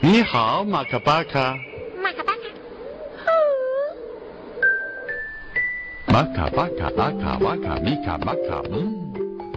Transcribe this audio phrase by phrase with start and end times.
[0.00, 1.56] 你好，马卡巴卡。
[2.02, 2.42] 马卡巴卡。
[6.06, 8.94] 马卡巴卡阿卡瓦卡米卡马卡嗯。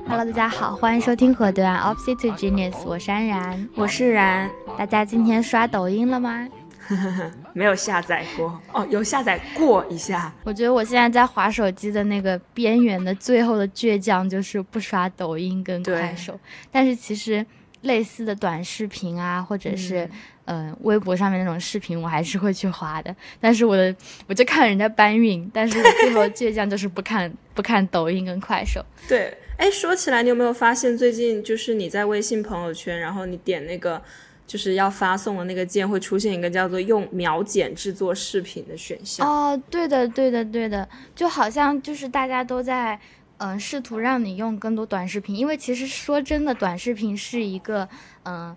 [0.08, 4.50] Hello，大家好，欢迎收听河段 Opposite to Genius，我是安然，我是然。
[4.78, 6.48] 大家今天刷抖音了吗？
[7.54, 10.34] 没有下载过哦，有下载过一下。
[10.44, 16.40] 我觉得我现在在划手机的那个边缘的最后的倔强，就是不刷抖音跟快手。
[16.72, 17.46] 但是其实
[17.82, 20.10] 类似的短视频啊，或者是
[20.46, 23.16] 嗯微博上面那种视频，我还是会去划的。
[23.40, 23.96] 但是我的
[24.28, 28.84] 我就看人家搬运，但是我最后倔强就是不看不看抖音跟快手。
[29.08, 29.38] 对。
[29.58, 34.02] 哎，说起来，你有没有发现最近就是你在微信朋友圈，然后你点那个
[34.48, 39.28] 就是要发送的那个键，会出现一个叫做“用秒剪制作视频”的选项？
[39.28, 42.98] 哦，对的，对的，对的，就好像就是大家都在
[43.40, 47.90] 嗯试图让你用更多短视频，因为其实说真的，短视频是一个
[48.24, 48.56] 嗯。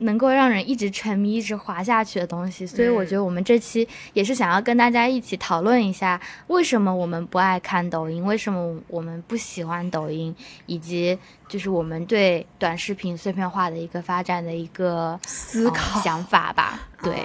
[0.00, 10.32] 能够让人一直沉迷、一直滑下去的东西，所以我觉得我们这期也是想要跟大家一起讨论一下，为什么我们不爱看抖音，为什么我们不喜欢抖音，
[10.66, 17.20] 以及就是我们对短视频碎片化的一个发展的一个思考想法吧， 对。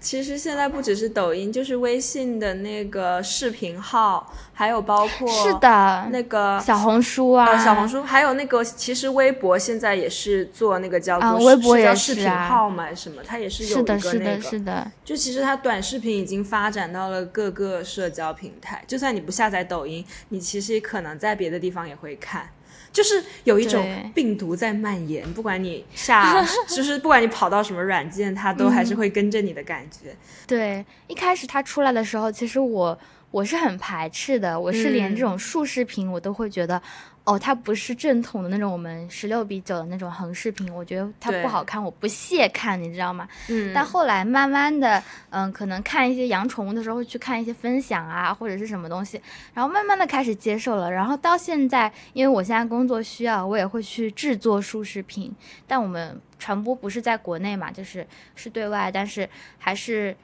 [0.00, 22.48] 其实现在不只是抖音，就是微信的那个视频号，还有包括是的那个小红书啊，小红书，还有那个其实微博现在也是做那个叫做微博也是视频号嘛，什么它也是有一个那个，是的，是的，就其实它短视频已经发展到了各个社交平台，就算你不下载抖音，你其实可能在别的地方也会看。
[22.92, 30.14] 就是有一种病毒在蔓延，不管你下， 就是不管你跑到什么软件，它都还是会跟着你的感觉。
[30.46, 32.98] 对，一开始它出来的时候，其实我
[33.30, 36.80] 我是很排斥的，我是连这种竖视频我都会觉得。
[37.28, 43.28] 哦，它不是正统的那种我们十六比九的那种横视频，我觉得它不好看，我不屑看，你知道吗？
[43.48, 43.70] 嗯。
[43.74, 49.20] 但后来慢慢的，嗯，可能看一些养宠物的时候会去看一些分享啊，或者是什么东西，
[49.52, 55.30] 然后慢慢的开始接受了，然后到现在，因为我现在工作需要，我也会去制作竖视频，
[55.66, 58.06] 但我们传播不是在国内嘛，就是
[58.36, 59.28] 是对外，但是
[59.58, 60.16] 还是。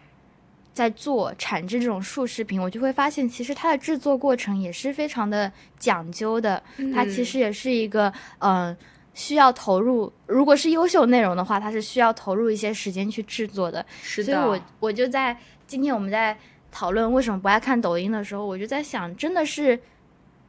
[0.74, 6.60] 在做产制这种竖视频，我就会发现，其实它的制作过程也是非常的讲究的。
[6.92, 8.76] 它其实也是一个，嗯，
[9.14, 10.12] 需要投入。
[10.26, 13.86] 如果是优秀内容的话，它是需要投入一些时间去制作的。
[14.02, 14.32] 是的。
[14.32, 16.36] 所以我我就在今天我们在
[16.72, 19.78] 讨论为什么不爱看抖音的时候，我就在想，真的是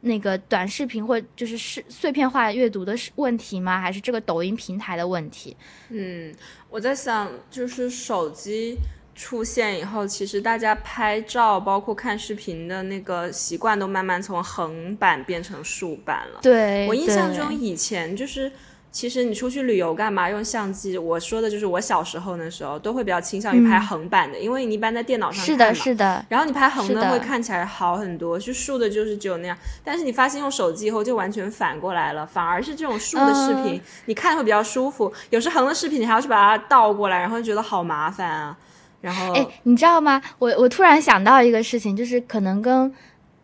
[0.00, 3.80] 那个短视频或就是是碎片化阅读的问题吗？
[3.80, 5.56] 还是这个抖音平台的问题？
[5.90, 6.34] 嗯，
[6.68, 8.76] 我在想，就是手机。
[9.16, 16.40] 出现以后，其实大家拍照包括看视频的那个习惯都慢慢从横版变成竖版了。
[16.42, 18.52] 对我印象中以前就是，
[18.92, 20.98] 其实你出去旅游干嘛用相机？
[20.98, 26.22] 我说的就是我小时候那时候都会比较倾向于拍横版的，因为你一般在电脑上是的，是的。
[26.28, 29.56] 然后你拍横的会看起来好很多，就竖的就是只有那样。
[29.82, 35.10] 但是你发现用手机以后就完全反过来了，反而是这种竖的视频你看会比较舒服。
[35.30, 38.54] 有时横的视频你还要去把它倒过来，然后觉得好麻烦啊。
[39.00, 40.20] 然后，哎，你知道吗？
[40.38, 42.92] 我我突然想到一个事情，就是可能跟，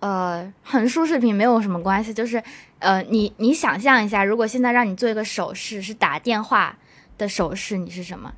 [0.00, 2.12] 呃，横竖视频没有什么关系。
[2.12, 2.42] 就是，
[2.80, 6.76] 呃，你你想象一下，如果现在让你做一个手势，是打电话
[7.18, 8.32] 的手势，你是什么？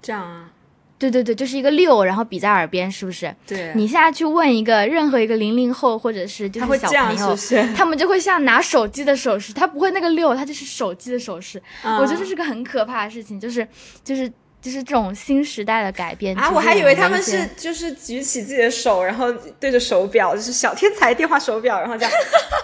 [0.00, 0.50] 这样啊？
[0.98, 3.34] 对对对，就是一个六，然后比在耳边，是不是？
[3.46, 3.72] 对。
[3.74, 7.36] 你现在去问一个任何一个零零后或者是就是小朋友，
[7.74, 11.60] 他们就会像拿手机的手势，他不会那个六，他就是手机的手势。
[11.82, 13.66] 我觉得这是个很可怕的事情，就是
[14.04, 14.30] 就是。
[14.62, 16.50] 就是这种新时代的改变啊！
[16.50, 22.12] 我还以为他们是就是举起自己的手，然后对着手表，就是小天才电话手表，然后这样，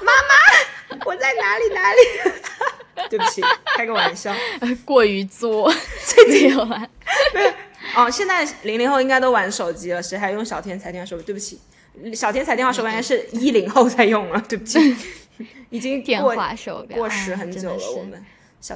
[0.03, 0.13] 妈
[0.99, 1.99] 妈，我在哪里哪里？
[3.09, 3.43] 对不起，
[3.77, 4.35] 开个玩笑，
[4.85, 5.73] 过于作，
[6.05, 6.91] 最近有玩。
[7.95, 11.25] 哦，现在零零后应该都玩手机了，谁还用小天才电话手表？
[11.25, 11.61] 对不起，
[12.15, 14.79] 小天才电话手表应该是一零后在用了，对不起，
[15.71, 18.25] 已经电话手表过时很久了，我们。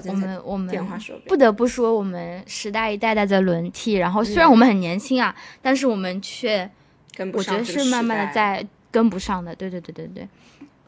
[0.07, 3.95] 我们我们电话手表不得不说，我们时代一代代在轮替。
[3.95, 6.71] 然后虽然我们很年轻啊，但是我们却
[7.17, 7.57] 跟不上。
[7.57, 9.55] 我觉得是慢慢的在跟不上的。
[9.55, 10.29] 对对对对对。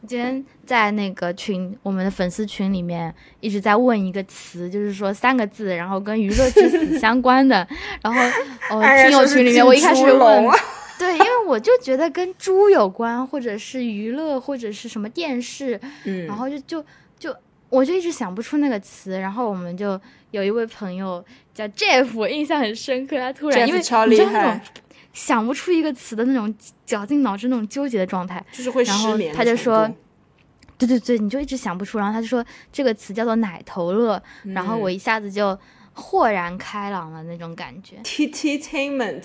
[0.07, 7.67] 今天在那个群，我们的粉丝群里面一直在问一个词，就是说三个字，然后跟娱乐至死相关的。
[8.01, 8.21] 然后
[8.69, 10.43] 哦，听友群里面我一开始问，
[10.99, 16.85] 对，因为我就觉得跟猪有关，或者是娱乐，或者是什么电视，嗯，然后就就。
[17.73, 19.99] 我就一直想不出那个词，然后我们就
[20.29, 21.25] 有一位朋友
[21.55, 23.17] 叫 Jeff，我印象很深刻。
[23.17, 24.61] 他突然因为超厉害，
[25.11, 26.53] 想不出一个词的那种
[26.85, 29.33] 绞尽脑汁、那种纠结的状态，就是会失眠。
[29.33, 29.91] 他就说，
[30.77, 31.97] 对对对，你就一直想不出。
[31.97, 35.57] 然后他就说这个词叫做奶头乐，然后我一下子就
[35.93, 37.97] 豁然开朗了那种感觉。
[38.03, 39.23] Titainment，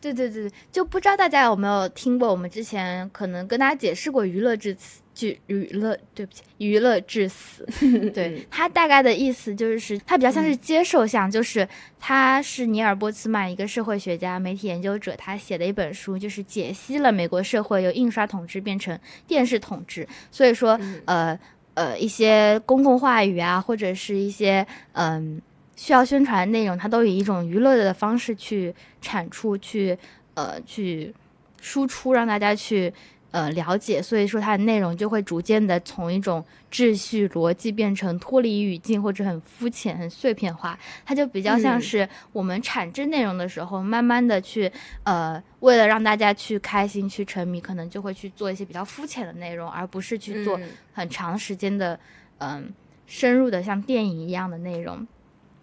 [0.00, 7.66] 对对对，就不知道大家有没有听过，我们之前可能跟大家解释过“娱乐至死”，就娱乐，对不起，娱乐至死。
[8.14, 11.68] 对他大概的意思就是，他比较像是接受项，就是
[11.98, 21.36] 他是尼尔波茨曼，一个社会学家、媒体研究者，他写的一本书，就是解析了美国社会由印刷统治变成电视统治，所以说，呃。
[21.74, 25.40] 呃，一些公共话语啊，或者是一些嗯
[25.76, 29.96] 需要宣传的内容，它都以一种娱乐的方式去产出，去
[30.34, 31.14] 呃去
[31.60, 32.92] 输出，让大家去。
[33.30, 36.42] 呃，了解，所以说它的内容就会逐渐的从一种
[36.72, 40.78] 秩序逻辑变成脱离语境或者很肤浅、很碎片化。
[41.04, 44.72] 它就比较像是我们产制内容的时候，慢慢的去
[45.02, 50.58] 呃，为了让大家去开心、去沉迷，可能就会去做一些比较肤浅的内容，而不是去做
[50.94, 52.00] 很长时间的
[52.38, 52.72] 嗯
[53.06, 55.06] 深入的像电影一样的内容。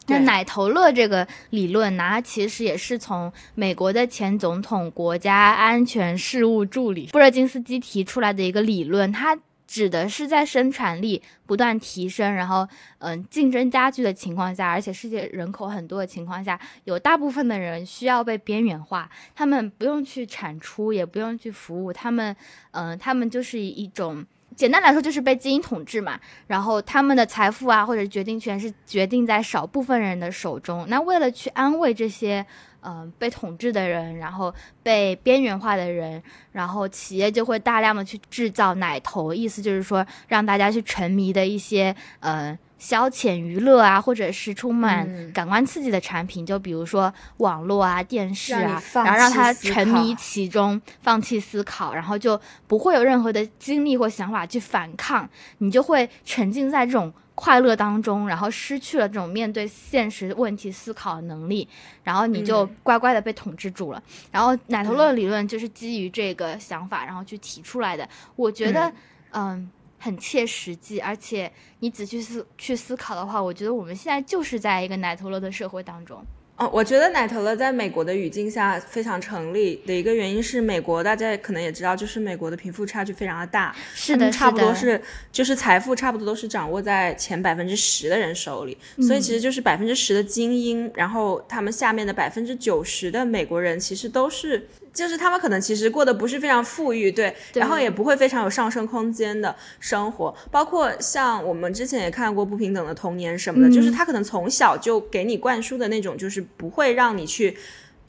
[0.08, 9.12] 那奶头乐这个理论呢，它其实也是从美国的前总统国家安全事务助理布热津斯基提出来的一个理论。
[9.12, 9.38] 它
[9.68, 12.68] 指的是在生产力不断提升，然后
[13.00, 22.36] 嗯竞争加剧的情况下，而且世界人口很多的情况下，有大部分的人需要被边缘化，他们不用去产出，也不用去服务，他们
[22.72, 24.24] 嗯他们就是一种。
[24.56, 30.86] 简单来说就是被精英统治嘛，然后他们的财富啊或者决定权是决定在少部分人的手中。
[30.88, 32.46] 那为了去安慰这些
[32.82, 42.58] 嗯被统治的人，然后被边缘化的人，然后企业就会大量的去制造奶头，意思就是说让大家去沉迷的一些嗯。
[42.86, 55.28] 消遣娱乐啊，或者是充满感官刺激的产品，就比如说网络啊、电视啊，然后让他沉迷其中，放弃思考，然后就不会有任何的精力或想法去反抗，
[55.58, 61.68] 你就会沉浸在这种快乐当中，然后失去了这种面对现实问题思考的能力，
[62.04, 64.04] 然后你就乖乖的被统治住了。
[64.30, 68.08] 然后奶头乐理论就是基于这个想法，然后去提出来的。
[68.36, 68.94] 我觉得，
[69.32, 69.72] 嗯。
[70.06, 76.24] 很切实际，而且你仔细思去思考的话，我觉得我们现在就是在一个奶头乐的社会当中。
[76.58, 94.68] 哦，我觉得奶头乐在美国的语境下非常成立的一个原因是，美国大家可能也知道，就是美国的贫富差距非常的大，是的，差不多是就是财富差不多都是掌握在前百分之十的人手里，所以其实就是百分之十的精英，然后他们下面的百分之九十的美国人其实都是。
[94.96, 107.56] 就是他们可能其实过得不是非常富裕，对，然后也不会非常有上升空间的生活，包括像我们之前也看过不平等的童年什么的，就是他可能从小就给你灌输的那种，就是不会让你去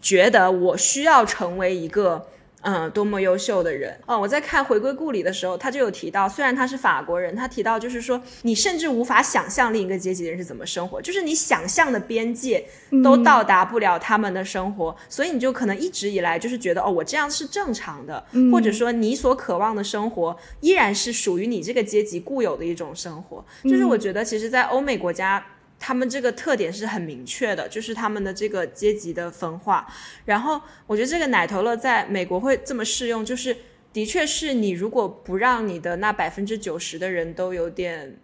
[0.01, 2.29] 觉得我需要成为一个。
[2.69, 4.19] 嗯，多么优秀的人哦！
[4.19, 12.67] 我在看《回归故里》的时候，他就有提到，虽然他是法国人，他提到就是说，你甚至无法想象另一个阶级的人是怎么生活，就是你想象的边界
[13.05, 23.45] 都到达不了他们的生活，所以你就可能一直以来就是觉得，哦，我这样是正常的，或者说你所渴望的生活依然是属于你这个阶级固有的一种生活。
[23.63, 25.47] 就是我觉得，其实，在欧美国家。
[25.79, 29.87] 他们这个特点是很明确的，就是他们的这个阶级的分化。
[30.25, 33.57] 然后我觉得这个奶头乐在美国会这么适用，就是
[33.93, 38.17] 的确是你如果不让你的那百分之九十的人都有点，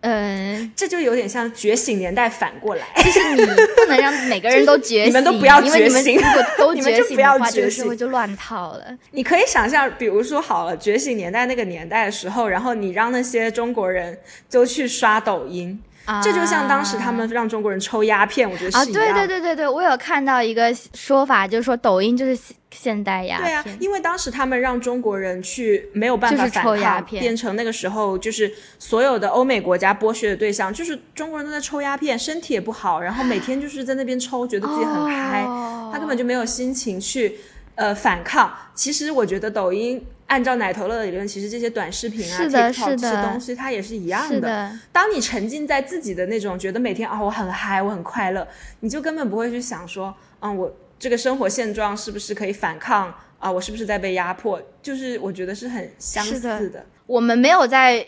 [0.00, 8.98] 嗯，这就有点像觉醒年代反过来，就是你不能让每个人都觉醒，你们都不要觉醒，如果都觉醒的话，这个社会就乱套了。
[9.12, 14.18] 你可以想象，比如说好了，觉醒年代那个年代的时候，然后你让那些中国人
[14.50, 15.82] 都去刷抖音。
[16.22, 18.92] 这就像当时他们让中国人抽鸦片，我觉得是一样。
[18.92, 22.36] 对对对对对，我有看到一个说法，就是说抖音就是
[22.70, 23.46] 现代鸦片。
[23.46, 35.44] 对啊，因为当时他们让中国人去没有办法反抗，变成那个时候就是所有的欧美国家剥削的对象，就是中国人都在抽鸦片，身体也不好，然后每天就是在那边抽，觉得自己很嗨，
[35.92, 37.38] 他根本就没有心情去
[37.76, 38.52] 呃反抗。
[38.74, 40.04] 其实我觉得抖音。
[40.32, 44.72] 按照奶头乐的理论，其实这些短视频啊、TikTok 这些东西，它也是一样的。
[44.90, 48.48] 当你沉浸在自己的那种觉得每天啊我很嗨，我很快乐，
[48.80, 53.52] 你就根本不会去想说，嗯，我这个生活现状是不是可以反抗啊？
[53.52, 54.58] 我是不是在被压迫？
[54.80, 56.86] 就是我觉得是很相似的。
[57.04, 58.06] 我们没有在。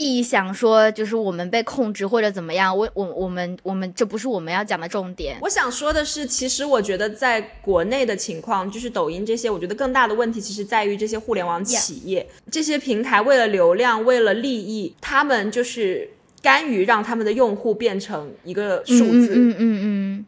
[0.00, 5.36] 意想说，就是我们被控制或者怎么样，我我我们我们这不是我们要讲的重点。
[5.42, 16.08] 我想说的是，其实我觉得在国内的情况，就是抖音这些，我觉得更大的问题其实在于这些互联网企业、这些平台为了流量、为了利益，他们就是
[16.40, 19.34] 甘于让他们的用户变成一个数字。
[19.36, 20.24] 嗯嗯嗯。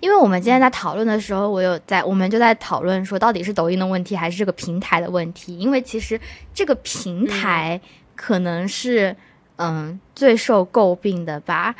[0.00, 5.56] 因为我们今天在讨论的时候，我有在，我们就在讨论说，到底是抖音的问题还是这个平台的问题？
[5.56, 6.20] 因为其实
[6.52, 7.80] 这个平台。
[8.22, 9.16] 可能是，
[9.56, 11.74] 嗯，最受诟病的吧。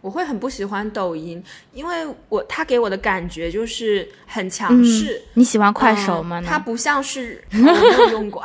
[0.00, 5.20] 我会很不喜欢抖音，因为我它给我的感觉就是很强势。
[5.34, 6.42] 你喜欢快手吗？
[6.42, 8.42] 它不像是我没有用过，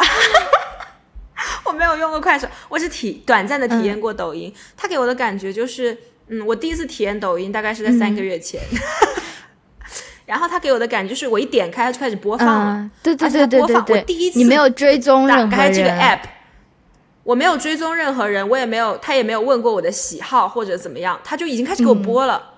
[1.63, 4.53] 我没有用过快手，我只体短暂的体验过抖音。
[4.75, 8.61] 它给我的感觉就是，嗯，我第一次体验抖音大概是在三个月前。
[10.25, 13.97] 然后他给我的感觉就是，我一点开它就开始播放了，对对对对对对。
[13.97, 16.19] 我第一次你没有追踪打开这个 app，
[17.29, 22.55] 我没有追踪任何人，我也没有，他也没有问过我的喜好或者怎么样，他就已经开始给我播了。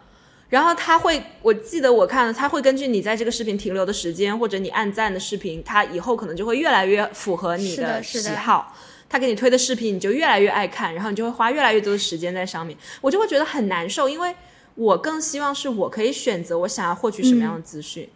[0.48, 8.74] 然后他会，我记得我看了，他会根据你在这个视频停留的时间或者你按赞的视频，他以后可能就会越来越符合你的喜好。
[9.10, 12.78] 他给你推的视频，你就越来越爱看，然后你就会花越来越多的时间在上面。
[13.01, 14.34] 我就会觉得很难受，因为。
[14.75, 18.08] 我更希望是我可以选择我想要获取什么样的资讯，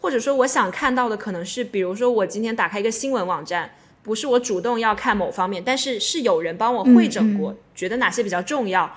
[0.00, 3.70] 或者说我想看到的可能是，比如说我今天打开一个新闻网站，
[4.08, 8.90] 不是我主动要看某方面，但是是有人帮我会诊过，觉得哪些比较重要，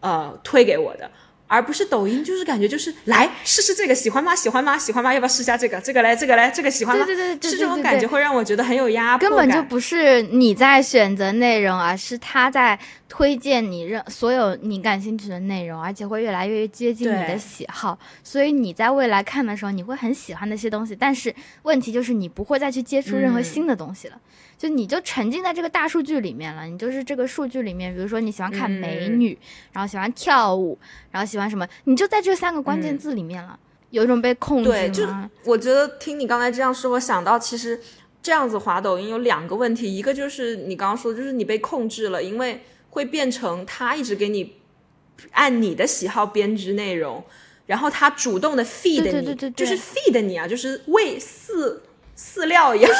[0.00, 1.10] 呃，推给我的。
[1.50, 4.36] 而不是抖音，就是感觉就是来试试这个，喜欢吗？
[4.36, 4.76] 喜欢吗？
[4.76, 5.14] 喜欢吗？
[5.14, 5.80] 要不要试下这个？
[5.80, 7.06] 这个来，这个来，这个喜欢吗？
[7.06, 9.16] 对对对，是这种感觉会让我觉得很有压。
[9.16, 17.98] 根本就不是你在选择内容，而是他在推荐你任所有你感兴趣的内容，而且会越来越接近你的喜好。
[18.22, 20.94] 所以你在未来看的时候，你会很喜欢那些东西。
[20.94, 24.20] 但是问题就是你不会再去接触任何新的东西了。
[24.58, 29.38] 就你就沉浸在这个大数据里面了，你就是这个数据里面，比如说你喜欢看美女，
[29.72, 30.76] 然后喜欢跳舞，
[31.12, 33.56] 然后喜欢什么，你就在这三个关键字里面了，
[33.90, 35.06] 有一种被控制对，就
[35.44, 37.80] 我觉得听你刚才这样说，我想到其实
[38.20, 42.60] 这样子滑抖音有两个问题，一个就是你刚刚说，就是你被控制了，因为
[42.90, 44.56] 会变成他一直给你
[45.30, 47.22] 按你的喜好编织内容，
[47.66, 51.78] 然后他主动的 feed 你，就是 feed 你啊，就是喂饲
[52.18, 52.90] 饲料一样。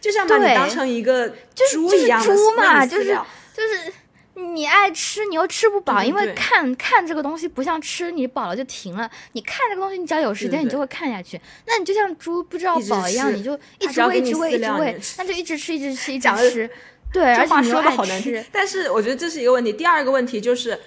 [0.00, 1.28] 就像把你当成一个
[1.70, 3.06] 猪一样的猪嘛，就是
[3.54, 3.92] 就是
[4.34, 9.10] 你爱吃，你又吃不饱，因为看看这个东西不像吃，你饱了就停了。
[9.32, 11.40] 你看这个东西，你只要有时间，你就会看下去。
[11.66, 16.70] 那你就像猪不知道饱一样，你就一直喂，一直喂，一直喂，那就一直吃，一直吃，一直吃。
[17.12, 18.44] 对，而且说的好难听。
[18.52, 19.72] 但是我觉得这是一个问题。
[19.72, 20.78] 第二个问题就是。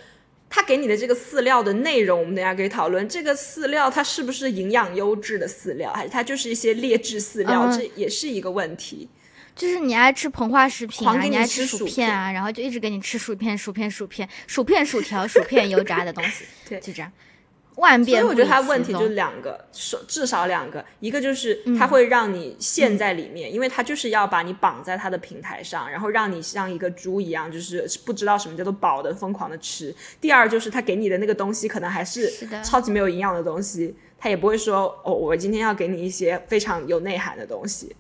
[0.54, 3.08] 他给你的这个饲料的内容，我们等下可以讨论。
[3.08, 7.72] 这个饲料它是不是营养优质的饲料，还是它就是一些劣质饲料？
[7.76, 9.08] 这也是一个问题。
[9.56, 17.10] 就是你爱吃膨化食品啊，你爱吃薯片啊，然后就一直给你吃薯片、薯片、薯片、薯片、薯条、薯片、油炸的东西， 对，就这样。
[17.78, 19.66] 万变所以我觉得它问题就是两个，
[20.08, 29.96] 至少两个，一个就是它会让你陷在里面，因为它就是要把你绑在它的平台上，然后让你像一个猪一样，就是不知道什么叫做饱的疯狂的吃。
[30.20, 32.30] 第二就是它给你的那个东西可能还是
[32.62, 37.96] 超级没有营养的东西，它也不会说哦，我今天要给你一些非常有内涵的东西。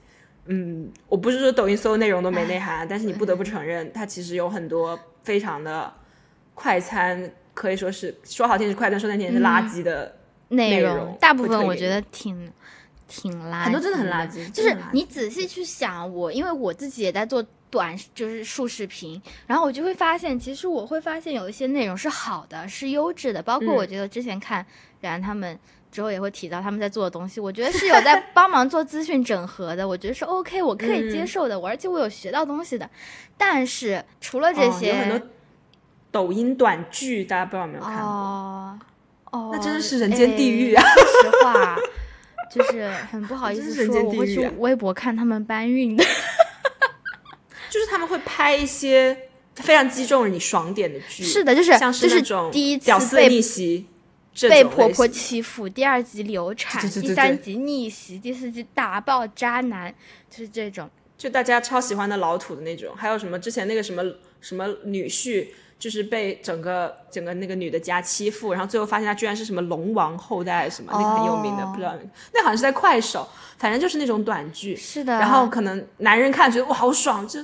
[0.46, 5.94] 嗯，我不是说抖音所有内容都没内涵，但是你不得不承认，它其实有很多非常的
[6.54, 7.32] 快餐。
[7.62, 10.16] 可以说是说好听是快乐，说难听是垃圾的
[10.48, 11.16] 内容。
[11.22, 12.52] 大部分我觉得挺
[13.08, 14.52] 挺垃圾，很多真的很垃圾。
[14.52, 23.44] 就是你仔细去想，我因为我自己也在做短，就是竖视频，然后我就会发现，其实我会发现有一些内容是好的，是优质的。
[23.44, 24.66] 包括我觉得之前看
[25.00, 25.56] 然他们
[25.92, 32.90] 之后也会提到他们在做的东西，我觉得是有在 帮忙做资讯整合的，我觉得是 OK，我可以接受的，我而且我有学到东西的。
[33.38, 35.22] 但是除了这些。
[36.12, 38.80] 抖音短剧，大家不知道有没有看过？
[39.32, 40.84] 哦，那真的是人间地狱啊！
[40.84, 41.78] 说实话，
[42.52, 46.04] 就是很不好意思 说，我会去微博看他们搬运的，
[47.70, 49.18] 就是他们会拍一些
[49.56, 51.24] 非常击中你爽点的剧。
[51.24, 53.88] 是的，就是像是那种第一次屌丝逆袭，
[54.50, 59.96] 被婆婆欺负，第二集流产，第三集逆袭，第四集打爆渣男，
[60.30, 62.94] 就是这种，就大家超喜欢的老土的那种。
[62.98, 64.04] 还有什么之前那个什么
[64.42, 65.48] 什么女婿？
[65.82, 71.92] 就是被整个整个那个女的家欺负，然后最后发现她居然是什么龙王后代什么，那个很有名的，不知道
[72.32, 74.76] 那好像是在快手，反正就是那种短剧。
[74.76, 75.14] 是的。
[75.14, 77.40] 然后可能男人看觉得哇好爽，就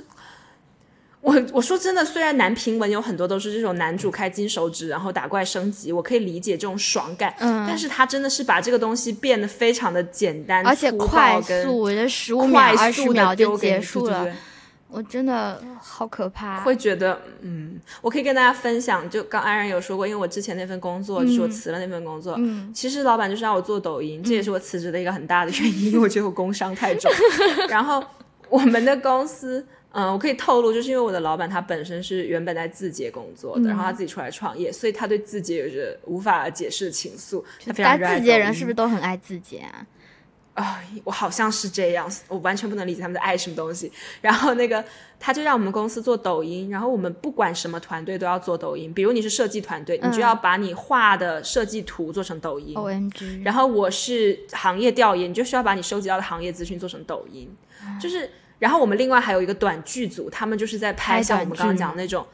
[1.22, 14.32] 我我说真的，虽然男频文有很多都是这种男主开金手指然后打怪升级，我可以理解这种爽感，嗯，但是他真的是把这个东西变得非常的简单，而且快速，我觉得十五秒二十秒就结束了。
[14.90, 27.12] 我真的好可怕，会觉得，嗯，我可以跟大家分享，就刚安然有说过，因为我之前那份工作就是我辞了那份工作，嗯，其实老板就是让我做抖音，这也是我辞职的一个很大的原因，因为我觉得我工伤太重。
[27.68, 28.02] 然后
[28.50, 39.86] 我们的公司，嗯，我可以透露，就是因为我的老板他本身是原本在字节工作的，然后他自己出来创业，所以他对字节有着无法解释的情愫，他非常热爱字节人是不是都很爱字节啊？
[40.64, 43.92] 啊、我好像是这样，我完全不能理解他们在爱什么东西。
[44.22, 44.84] 然后那个
[45.20, 52.76] 他就让我们公司做抖音，然后我们不管什么团队都要做抖音，比如你是设计团队，你就要把你画的设计图做成抖音。
[52.76, 57.50] O M G，然后我是行业调研，你就需要把你收集到的行业资讯做成抖音，
[58.02, 58.30] 就是。
[58.60, 62.26] 然后我们另外还有一个短剧组，他们就是在拍拍像我们刚刚讲的那种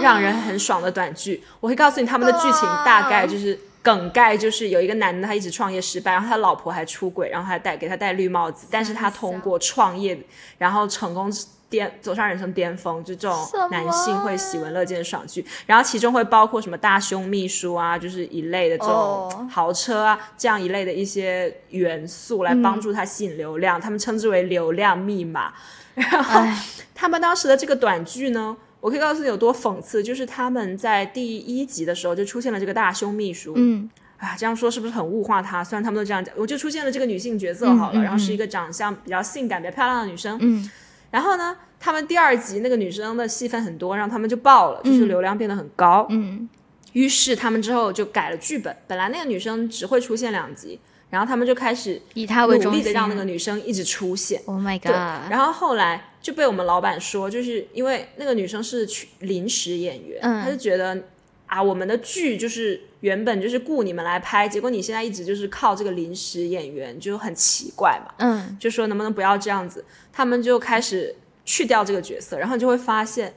[0.00, 1.42] 让人很爽的短剧。
[1.58, 10.18] 我会告诉你他们的剧情大概就是梗概，就是有一个男的他一直创业失败，然后他老婆还出轨，然后还戴给他戴绿帽子，但是他通过创业，
[10.58, 11.32] 然后成功
[11.70, 15.46] 巅走上人生巅峰，就这种男性会喜闻乐见的爽剧。
[15.66, 25.54] 然后其中会包括什么大胸秘书啊，就是一类的这种哦豪车啊这样一类的一些元素来帮助他吸引流量，他们称之为流量密码。
[25.94, 26.60] 然后哎，
[26.92, 35.64] 他们当时的这个短剧呢，我可以告诉你有多讽刺，就是他们在第一集的时候就出现了这个大胸秘书，嗯啊，这样说是不是很物化她？
[35.64, 40.38] 虽然他们都这样讲，我就出现了这个女性角色好了，嗯嗯然后是一个长相比较性感、比较漂亮的女生。
[40.40, 40.70] 嗯
[41.10, 46.06] 然后呢，他们第二集那个女生的戏份很多，让他们就爆了，就是流量变得很高。
[46.10, 46.48] 嗯
[46.92, 50.78] 于是他们之后就改了剧本，本来那个女生只会出现两集，
[51.08, 54.42] 然后他们就开始以他为努力的让那个女生一直出现。
[54.44, 60.42] Oh my 对，God，然后后来就被我们老板说，就是因为那个女生是去临时演员，嗯。
[60.42, 61.00] 他就觉得
[61.46, 68.56] 啊，我们的剧就是原本就是雇你们来拍，结果你现在一直就是靠这个临时演员，就很奇怪嘛，嗯。
[68.58, 73.32] 就说能不能不要这样子，他们就开始去掉这个角色，然后你就会发现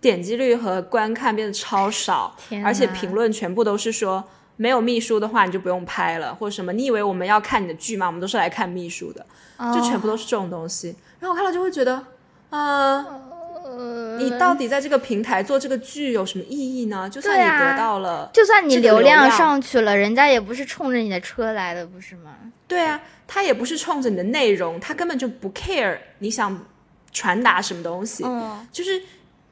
[0.00, 4.24] 点击率和观看变得超少，而且评论全部都是说。
[4.62, 6.72] 没有秘书的话，你就不用拍了，或者什么？
[6.72, 8.06] 你以为我们要看你的剧吗？
[8.06, 9.26] 我们都是来看秘书的。
[9.74, 10.94] 就全部都是这种东西。
[11.20, 12.04] 然后我看了就会觉得，
[12.50, 13.04] 呃，
[13.64, 17.08] 呃你到底在这个平台做这个剧有什么意义呢？
[17.08, 22.32] 就算你得到了，就算你流量量上去了，人家也不是冲着你的车来的，不是吗？
[22.66, 26.64] 对啊，他也不是冲着你的内容，他根本就不 care 你想
[27.12, 28.24] 传达什么东西。
[28.24, 29.00] 嗯，就是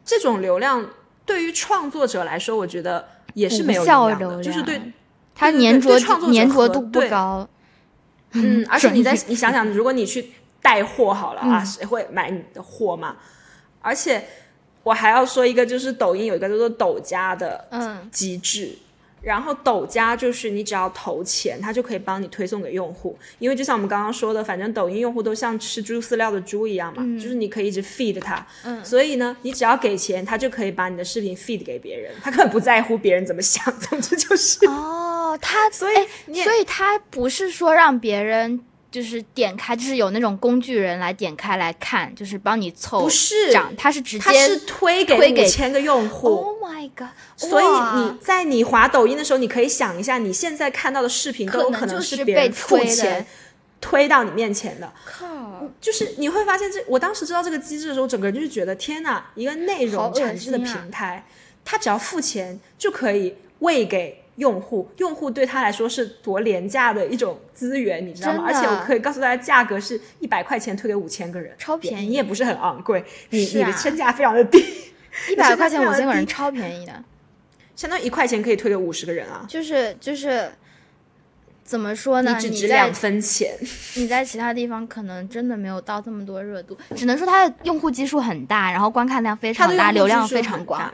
[0.04, 0.84] 这种流量
[1.24, 4.92] 对于创作者来说，我觉得也是没有无效营养的，就是对量
[5.40, 5.98] 它粘着
[6.30, 7.48] 粘着度不高。
[8.32, 13.16] 嗯， 而且你在你想想，如果你去带货好了啊，嗯谁会买你的货嘛？
[13.80, 14.22] 而且
[14.82, 18.76] 我还要说一个，就是抖音有一个叫做抖加的嗯机制。
[19.22, 47.08] 然后抖加就是你只要投钱，它就可以帮你推送给用户，因为就像我们刚刚说的，反正抖音用户都像吃猪饲料的猪一样嘛，就是你可以一直 feed 它，嗯所以呢，你只要给钱，它就可以把你的视频 feed 给别人，它根本不在乎别人怎么想，总之就是，哦，它所以所以他不是说让别人就是点开，就是有那种工具人来点开来看，就是帮你凑不是涨，它是直接他是推给推给五千个用户，Oh my god！
[47.36, 47.64] 所以
[47.96, 53.24] 你在你滑抖音的时候，你可以想一下，你现在看到的视频都有可能是别人付钱
[53.80, 54.92] 推到你面前的。
[55.04, 61.24] 靠，就是你会发现这，我当时知道这个机制的时候，整个人就是觉得天哪，一个内容产生的平台，
[61.64, 68.44] 它只要付钱就可以喂给用户，用户对他来说是多廉价的一种资源，你知道吗？
[68.46, 72.08] 而且我可以告诉大家，价格是一百块钱推给五千个人，超便宜。
[72.08, 73.50] 你也不是很昂贵，你、啊。
[73.54, 74.58] 你的身价非常的低，
[75.30, 77.04] 一百块钱五千个人超便宜的，
[77.76, 79.44] 相当于一块钱可以推给五十个人啊。
[79.46, 80.50] 就是就是
[81.62, 82.34] 怎么说呢？
[82.34, 83.54] 你只值两分钱，
[83.96, 90.90] 你在其他地方可能真的没有到这么多热度，只能说它的用户基数很大，然后观看量非常大，流量非常广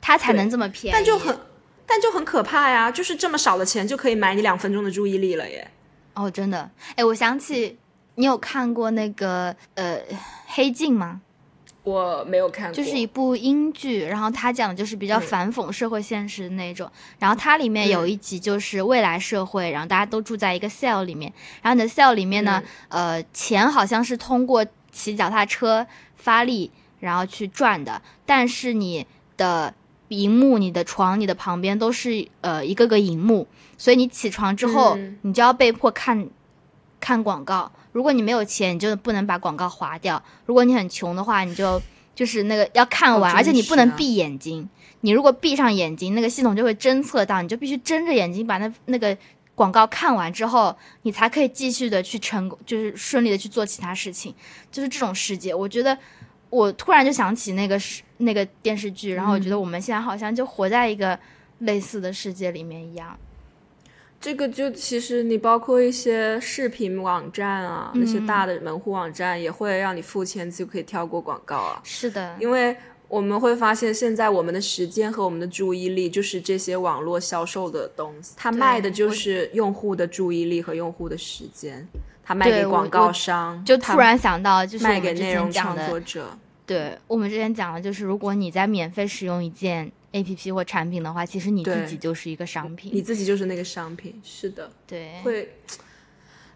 [0.00, 0.94] 它才能这么便宜。
[0.94, 1.36] 但就很
[1.86, 2.90] 但就很可怕呀！
[2.90, 5.70] 就是这么少的钱就可以买你两分钟的注意力了耶。
[6.14, 7.78] 哦，真的，哎，我想起
[8.16, 9.98] 你有看过那个呃
[10.46, 11.20] 《黑镜》吗？
[11.84, 16.90] 我没有看过，就是一部英剧，然后它讲的就是比较嗯反讽社会现实的那种。
[17.20, 29.72] 然后它里面有一集就是未来社会，然后大家都住在一个 cell 里面，然后你的 cell 里面呢，呃，钱好像是通过骑脚踏车发力然后去赚的，但是你的
[30.08, 36.28] 荧幕、你的床、你的旁边都是呃一个个荧幕，所以你起床之后，嗯你就要被迫看
[37.00, 37.70] 看广告。
[37.92, 41.80] 如果你没有钱，你就不能把广告划掉；如果你很穷的话，你就
[42.14, 44.68] 就是那个要看完，好而且你不能闭眼睛。
[45.00, 49.16] 你如果闭上眼睛，那个系统就会侦测到，你就必须睁着眼睛把那那个
[49.54, 54.34] 广告看完之后，你才可以继续的去成功，就是顺利的去做其他事情。
[54.70, 55.96] 就是这种世界，我觉得
[56.50, 61.18] 我突然就想起那个是那个电视剧，然后我觉得我们现在好像就活在一个
[61.60, 63.18] 类似的世界里面一样。
[64.18, 72.74] 这个就其实你包括一些视频网站啊，那些嗯大的门户网站也会让你付钱就可以跳过广告啊，是的，因为
[73.08, 81.86] 我们会发现现在我们的时间和我们的注意力就是这些网络销售的东西，它卖的就是用户的注意力和用户的时间。
[82.26, 86.36] 他卖给广告商，就突然想到，就是我卖给们之内容创前讲的，作者。
[86.66, 93.00] 对我们之前讲的，就是如果你在免费使用一件 A P P 或产品的话，其实你自己就是一个商品你。
[93.00, 95.56] 自己就是那个商品，是的，对，会，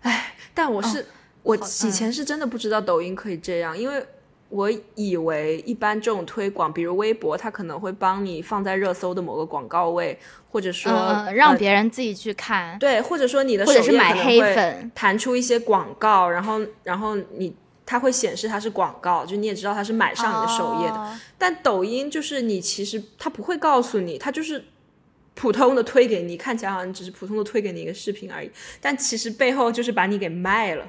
[0.00, 1.06] 哎，但我是、
[1.44, 4.04] 我以前是真的不知道抖音可以这样，因为
[4.50, 10.18] 我以为一般这种推广，比如微博，它可能会帮你放在热搜的某个广告位，
[10.50, 10.92] 或者说、
[11.32, 14.92] 让呃别人自己去看，对，或者说你的首页是买黑可能会粉。
[14.94, 17.54] 弹出一些广告，然后然后你
[17.86, 20.94] 它会显示它是广告，就你也知道它是买上你的首页的。
[20.96, 24.62] 哦但抖音就是你其实它不会告诉你，它就是
[25.34, 30.84] 普通的推给你，看起来好像只是普通的推给你一个视频而已，但其实背后就是把你给卖了。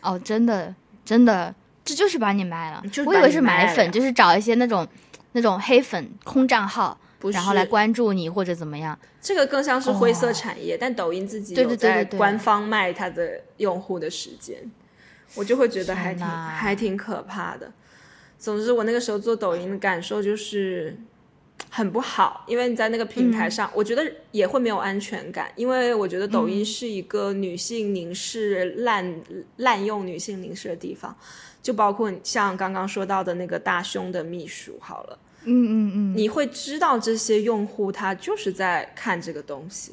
[0.00, 2.82] 哦，真的真的，这就是把你卖了。
[2.92, 4.86] 就是我以为是买粉，就是找一些那种
[5.32, 6.98] 那种黑粉空账号，
[7.32, 8.98] 然后来关注你或者怎么样。
[9.20, 14.58] 这个更像是灰色产业，但抖音自己对有在官方卖它的用户的时间，
[15.34, 17.72] 我就会觉得还挺还挺可怕的。
[18.38, 20.98] 总之，我那个时候做抖音的感受就是
[21.70, 29.22] 很不好，因为你在那个平台上，我觉得也会没有安全感，因为我觉得抖音是一个女性凝视、滥
[29.58, 31.16] 滥用女性凝视的地方，
[31.62, 35.18] 就包括像刚刚说到的那个大胸的秘书，好了。
[35.44, 36.16] 嗯嗯嗯。
[36.16, 39.92] 你会知道这些用户他就是在看这个东西，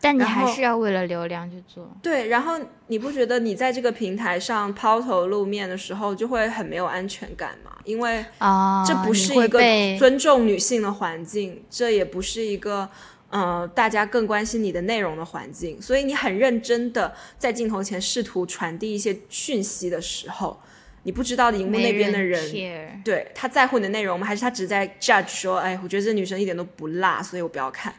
[0.00, 1.90] 但你还是要为了流量去做。
[2.02, 2.28] 对。
[2.28, 7.72] 然后你不觉得你在这个平台上抛头露面的时候就会很没有安全感吗？
[7.84, 9.60] 因为啊，这不是一个
[9.98, 12.88] 尊重女性的环境，这也不是一个
[13.30, 20.58] 呃大家更关心你的内容的环境，所以你很认真的在镜头前试图传递一些讯息的时候，
[21.06, 24.26] 你不知道荧幕那边的人人对他在乎你的内容吗？
[24.26, 27.94] 还是他只在 judge 说，哎，我觉得这女生一点都不辣，所以我不要看。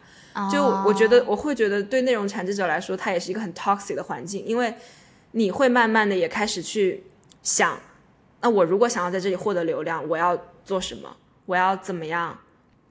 [0.52, 4.74] 就我觉哦得，我会觉得对内容产制者来说，它也是一个很 toxic 的环境，因为
[5.32, 7.02] 你会慢慢的也开始去
[7.42, 7.80] 想，
[8.42, 11.16] 那我如果想要在这里获得流量，我要做什么？
[11.46, 12.38] 我要怎么样？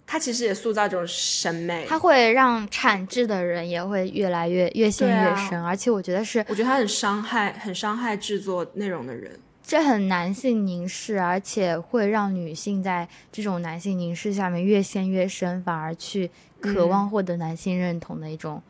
[0.06, 1.84] 它其实也塑造一种审美。
[1.86, 9.38] 它会让产制的人也会越来越越陷越深，而且我觉得是我觉得它很伤害，很伤害制作内容的人。
[9.66, 18.62] 这很男性凝视，而且会让女性在这种男性凝视下面越陷越深，反而去渴嗯望获得男性认同的一种、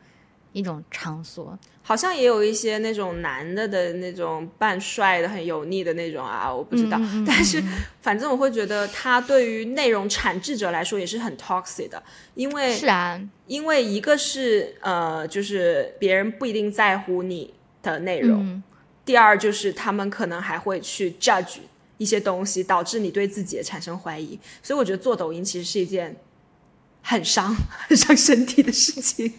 [0.53, 1.55] 一种场所。
[1.83, 6.99] 好像也有一些那种男的的那种扮帅的很油腻的那种啊，我不知道。
[7.25, 7.63] 但是
[8.01, 12.01] 反正我会觉得他对于内容产制者来说也是很 toxic 的，
[12.33, 18.63] 因为是啊，因为一个是呃，就是别人不一定在乎你的内容，嗯，
[19.07, 21.59] 第二就是他们可能还会去 judge
[21.97, 24.37] 一些东西，导致你对自己也产生怀疑。
[24.61, 26.17] 所以我觉得做抖音其实是一件
[27.01, 27.55] 很伤、
[27.87, 29.33] 很伤身体的事情。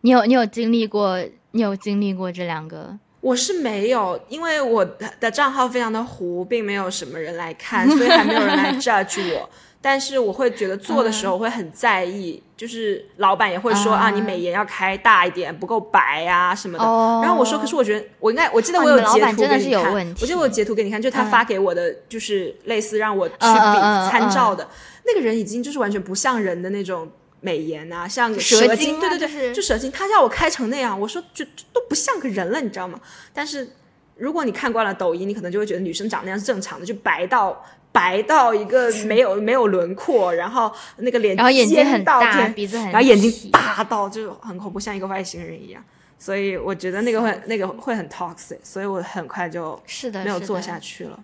[0.00, 2.98] 你有你有经历过，你有经历过这两个？
[3.20, 9.50] 我是没有，因为我的的账号非常的糊，并没有什么人来看， 所以还没有人来 judge 我。
[9.86, 14.04] 但是我会觉得做的时候会很在意，就是老板也会说啊。
[14.04, 16.82] 啊你美颜要开大一点，不够白啊什么的。
[16.82, 17.20] 哦。
[17.22, 19.92] 然后我说，可是我觉得我应该，我记得我有截图给你看，
[20.22, 21.30] 我记得我有截图给你看，就是他嗯。
[21.30, 23.78] 发给我的，就是类似让我去比
[24.10, 24.66] 参照的。
[25.04, 27.06] 那个人，已经就是完全不像人的那种
[27.40, 32.98] 美颜啊，像个蛇蛇精对对对，啊就是就蛇精，他叫我开成那样，我说就就都不像个人了，你知道吗？
[33.34, 33.68] 但是
[34.16, 37.62] 如果你看惯了抖音，你可能就会觉得女生长那样是正常的，就白到
[37.94, 45.80] 白到一个没有 没有轮廓，然后那个脸然后眼睛尖很大，鼻子很然后眼睛细大到就很恐怖，像一个外星人一样。
[46.18, 51.18] 所以我觉得那个会那个会很 toxic，所以我很快就是的，没有做下去了。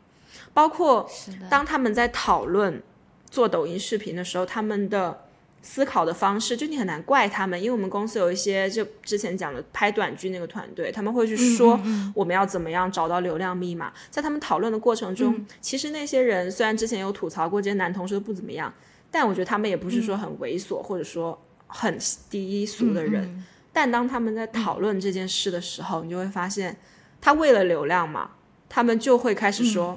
[0.53, 1.11] 包括，
[1.49, 2.81] 当他们在讨论
[3.29, 5.25] 做抖音视频的时候，他们的
[5.63, 11.79] 思考的方式，就你很难怪他们，因为我们公司有一些就之前讲的拍短剧那个团队，他们会去说
[12.15, 13.93] 我们要怎么样找到流量密码。
[14.11, 18.73] 在他们讨论的过程中，其实那些人虽然之前有吐槽过这些男同事都不怎么样，
[19.11, 23.25] 但我觉得他们也不是说很猥琐、或者说很低俗的人。
[23.25, 26.77] 嗯但当他们在讨论这件事的时候，你就会发现，
[27.21, 28.33] 他为了流量嘛，
[28.69, 29.97] 他们就会开始说，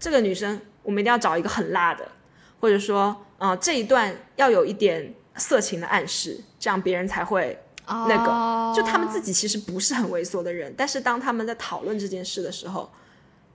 [0.00, 2.08] 这个女生我们一定要找一个很辣的，
[2.58, 7.58] 或者说，呃，这一段要有一点色情的暗示，这样别人才会。
[7.84, 12.88] 那个哦就他们自己其实不是很猥琐的人，但是当他们在讨论这件事的时候，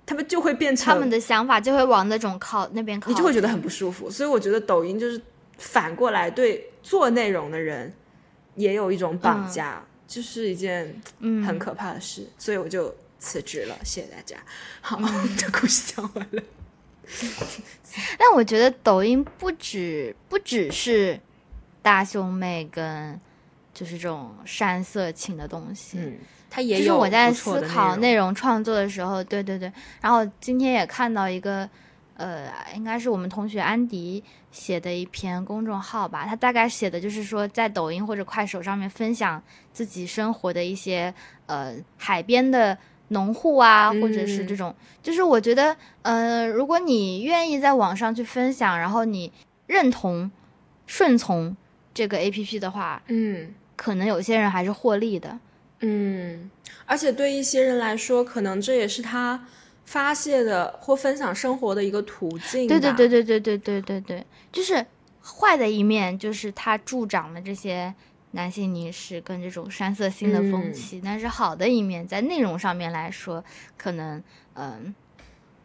[0.05, 4.11] 他们就会变成他们的想法就会往那种靠那边靠，你就会觉得很不舒服。
[4.11, 5.19] 所以我觉得抖音就是
[5.57, 7.91] 反过来对做内容的人
[8.55, 12.27] 也有一种绑架，就是一件嗯很可怕的事。
[12.37, 14.35] 所以我就辞职了，谢谢大家。
[14.81, 16.43] 好，嗯 这故事讲完了。
[18.19, 21.19] 但我觉得抖音不止不只是
[21.81, 23.19] 大胸妹跟
[23.73, 25.97] 就是这种山色情的东西。
[25.99, 26.17] 嗯，
[26.49, 28.15] 他也就是有我在思考内。
[28.15, 29.71] 容创作的时候，对对对。
[30.01, 31.69] 然后今天也看到一个，
[32.15, 39.41] 呃，应该是我们同学安迪写的一篇公众号吧，他大概写的就是说，在抖音或者快手上面分享
[39.71, 41.13] 自己生活的一些，
[41.45, 42.77] 呃，海边的
[43.09, 49.31] 农户啊，或者是嗯这种，就是我觉得，呃，如果你愿意在网上去分享，然后你
[49.65, 50.29] 认同、
[50.85, 51.55] 顺从
[51.93, 55.39] 这个 A P P 的话，嗯可能有些人还是获利的。
[55.81, 56.49] 嗯，
[56.85, 59.45] 而且对一些人来说，可能这也是他
[59.85, 62.67] 发泄的或分享生活的一个途径。
[62.67, 64.83] 对对对，对对对对对对，就是
[65.23, 67.93] 坏的一面，就是它助长了这些
[68.31, 71.01] 男性凝视跟这种山色性的风嗯气。
[71.03, 73.43] 但是好的一面，在内容上面来说，
[73.77, 74.93] 可能嗯。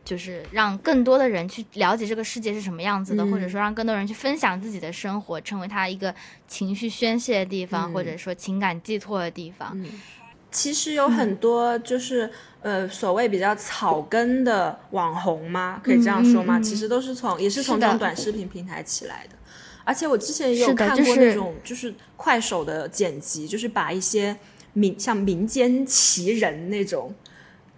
[0.04, 6.12] 就是让更多的人去了解这个世界是什么样子的，或者嗯说让更多人去分享自己的生活，成为他一个
[6.48, 9.70] 情绪宣泄的地方，或者嗯说情感寄托的地方。
[9.76, 9.86] 嗯，
[10.50, 12.28] 其实有很多就是、
[12.62, 16.58] 呃所谓比较草根的网红吗，可以这样说吗？
[16.58, 19.36] 嗯嗯嗯其实都是从也是从这种短视频平台起来的。
[19.84, 24.36] 而且我之前也有看过那种就是快手的剪辑，就是把一些
[24.72, 27.14] 民像民间奇人那种。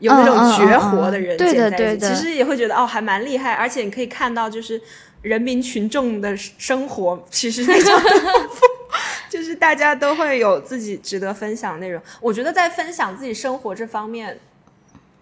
[0.01, 0.35] 有那种
[0.67, 4.79] 绝活的人对剪在一起，的对的其实也会觉得哦，还蛮厉害，而且你可以看到就是
[5.23, 8.67] 人民群众的生活其实非常的丰富，
[9.31, 12.03] 就是大家都会有自己值得分享的内容。
[12.21, 14.39] 我觉得在分享自己生活这方面，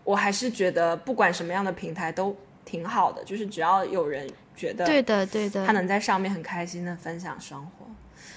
[0.04, 5.72] 我还是觉得不管什么样的平台都挺好的，就是只要有人觉得对的，对的他。
[5.72, 7.86] 能在上面很开心的分享生活。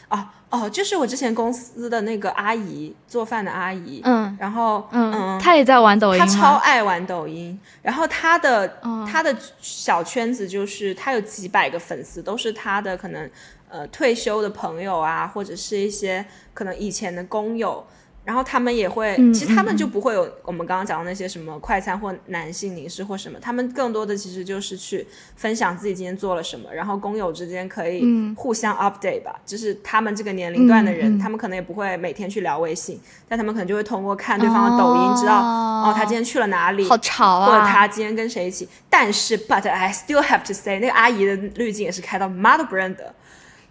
[0.08, 6.25] 哦哦，就是我之前公司的那个阿姨，做饭的阿姨，嗯然后嗯，她也在玩抖音她？
[6.28, 13.30] 超爱玩抖音，然后她的、嗯他的小圈子就是她有几百个粉丝，都是她的可能
[13.67, 16.23] 呃退休的朋友啊，或者是一些
[16.54, 17.86] 可能以前的工友，
[18.26, 37.46] 然后他们也会，嗯其实他们嗯就不会有我们刚刚讲的那些什么快餐或男性凝视或什么，他们更多的其实就是去分享自己今天做了什么，然后工友之间可以嗯互相 update 吧，就是他们这个年龄段的人，他们可能也不会每天去聊微信，但他们可能就会通过看对方的抖音知道哦他今天去了哪里，好潮啊！
[37.46, 38.68] 或者他今天跟谁一起。
[38.90, 43.14] 但是，but I still have to say，那个阿姨的滤镜也是开到妈都不认得，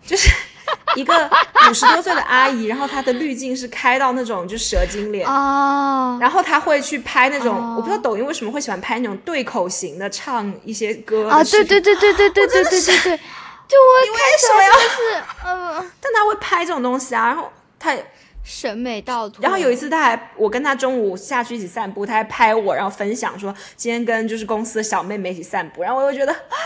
[0.04, 0.30] 就是
[0.96, 1.30] 一个
[1.68, 5.26] 五十多岁的阿姨，然后她的滤镜是开到那种就蛇精脸。
[5.28, 13.16] 哦，然后她会去拍那种，哦我不知道抖音为什么会喜欢拍那种对口型的，唱一些歌啊，对对对对对对对对对对，
[13.66, 14.72] 就我你为什么要？
[14.78, 18.04] 是嗯，但她会拍这种东西啊，然后她也
[18.44, 19.42] 审美倒退。
[19.42, 26.56] 然后有一次，他还我跟他中午下去一起散步，他还拍我，然后分享说今天跟就是公司的小妹妹一起散步，然后我又觉得啊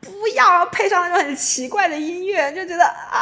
[0.00, 3.20] 不要，然后配上那种很奇怪的音乐，就觉得啊，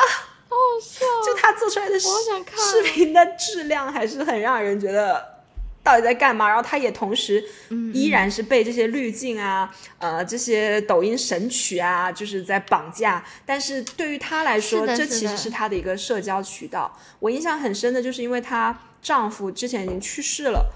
[0.55, 5.41] 好好笑， 就他做出来的视频的质量还是很让人觉得
[5.83, 6.47] 到底在干嘛。
[6.49, 13.25] 然后他也同时嗯依然是被这些滤镜啊，呃，这些抖音神曲啊，就是在绑架。
[13.45, 16.97] 但是对于他来说，这其实是他的一个社交渠道。
[17.19, 20.73] 我印象很深的就是因为她丈夫之前已经去世了。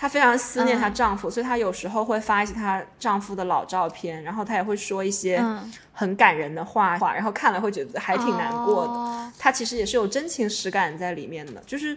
[0.00, 8.92] 她非常思念她嗯丈夫，所以她有时候会发一些她丈夫的老照片，然后她也会说一些嗯，很感人的话，然后看了会觉得还挺难过的。
[8.94, 11.96] 哦它其实也是有真情实感在里面的，就是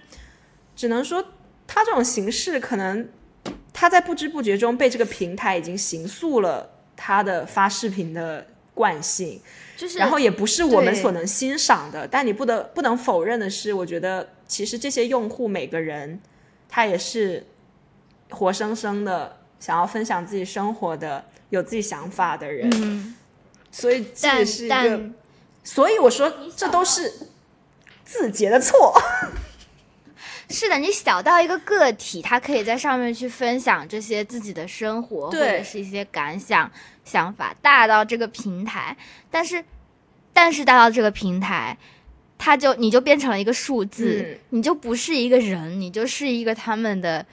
[0.75, 1.23] 只能说
[1.65, 3.07] 她这种形式可能
[3.73, 9.41] 她在不知不觉中被这个平台已经形塑了她的发视频的惯性，
[9.77, 12.05] 就是然后也不是我们所能欣赏的。
[12.05, 16.21] 但你不得不能否认的是，我觉得其实这些用户每个人
[16.69, 17.45] 他也是
[18.33, 23.15] 活生生的想要分享自己生活的、有自己想法的人，嗯，
[23.71, 24.75] 所以这是一个。
[24.75, 25.13] 但
[25.63, 27.29] 所以我说，这都是
[28.03, 28.93] 字节的错。
[30.49, 36.69] 是的，你小到一个个体，他可以在上面去分享这些自己的生活或者是一些感想、
[37.05, 38.95] 想法；大到这个平台，
[39.31, 39.63] 但是
[40.33, 41.77] 但是大到这个平台，
[42.37, 47.25] 他就你就变成了一个数字，嗯你就不是一个人，你就是一个他们的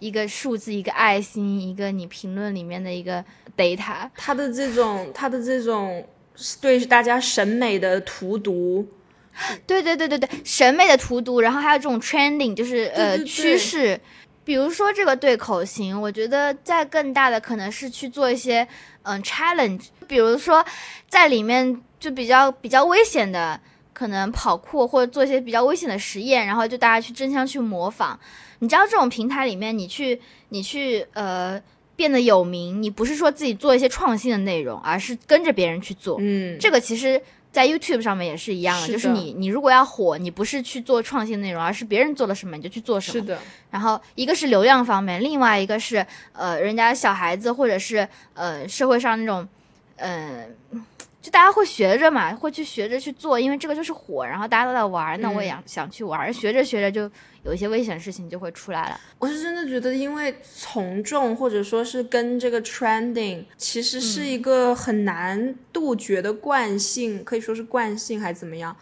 [0.00, 3.24] 一个数字，一个爱心，一个你评论里面的一个
[3.56, 4.10] data。
[4.16, 6.04] 他的这种，他的这种
[6.60, 8.86] 对大家审美的荼毒，
[9.66, 14.00] 对对对对对，审美的荼毒，然后还有这种 trending，就是呃趋势。
[14.42, 18.66] 比如说这个对口型，我觉得在更大的可能是去做一些
[19.02, 20.64] 嗯 challenge，比如说
[21.08, 23.60] 在里面就比较比较危险的，
[23.92, 28.18] 可能跑酷或者做一些比较危险的实验，然后就大家去争相去模仿。
[28.60, 30.18] 你知道这种平台里面，你去
[30.50, 31.60] 你去呃
[31.96, 36.16] 变得有名，你不是说自己做一些创新的内容，而是跟着别人去做。
[36.20, 37.20] 嗯，这个其实
[37.52, 43.20] 在 YouTube 上面也是一样的，是的就是你你如果要火，你不是去做创新内容，而是别人做了什么你就去做什么。
[43.20, 43.38] 是的，
[43.70, 49.46] 然后一个是流量方面，另外一个是呃，人家小孩子或者是呃社会上那种，
[49.96, 50.46] 呃，
[51.30, 57.08] 就大家会学着嘛，会去学着去做，因为这个就是火，然后大家都在玩儿，那我也嗯想想去玩儿，学着学着就
[57.44, 58.98] 有一些危险的事情就会出来了。
[59.18, 68.74] 我是真的觉得，因为从众或者说是跟这个 trending，其实是一个很难杜绝的惯性，可以说是惯性还是怎么样。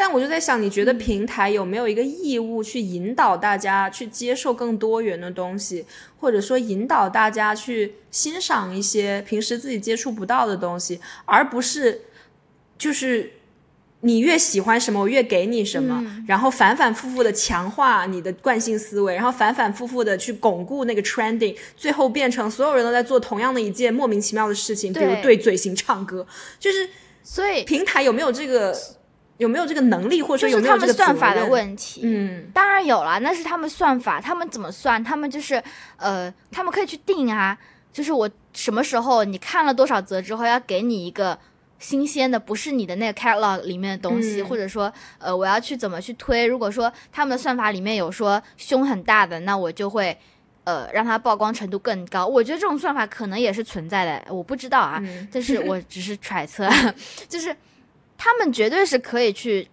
[0.00, 5.84] 但我就在想，你觉得平台有没有一个义务去引导大家去接受更多元的东西，
[6.18, 12.00] 或者说引导大家去欣赏一些平时自己接触不到的东西，而不是
[12.78, 13.34] 就是
[14.00, 25.22] 你越喜欢什么，我越给你什么，然后反反复复的强化你的惯性思维，然后反反复复的去巩固那个 trending，最后变成所有人都在做同样的一件莫名其妙的事情，比如对。
[25.22, 26.26] 对嘴型唱歌，
[26.58, 26.88] 就是
[27.22, 28.74] 所以平台有没有这个
[29.40, 32.02] 有没有这个能力，或者说有就是他们没有这个算法的问题。
[32.04, 35.02] 嗯，当然有了，那是他们算法，他们怎么算？
[35.02, 35.60] 他们就是
[35.96, 37.58] 呃，他们可以去定啊，
[37.90, 41.38] 就是我什么时候你看了多少则之后，要给你一个
[41.78, 46.46] 新鲜的，不是你的那个 catalog 里面的东西，嗯或者说呃，我要去怎么去推？
[46.46, 50.16] 如果说他们的算法里面有说胸很大的，那我就会。
[50.64, 56.68] 呃，让它曝光程度更高，我觉得这种算法可能也是存在的，我不知道啊，嗯但是我只是揣测，
[57.26, 57.56] 就是
[58.22, 59.66] 他们绝对是可以去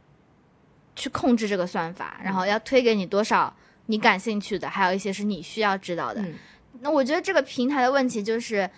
[0.96, 3.54] 去控制这个算法，然后要推给你多少
[3.88, 6.22] 你感兴趣的，还有一些是你需要知道的。
[6.22, 6.34] 嗯
[6.80, 8.70] 那我觉得这个平台的问题就是，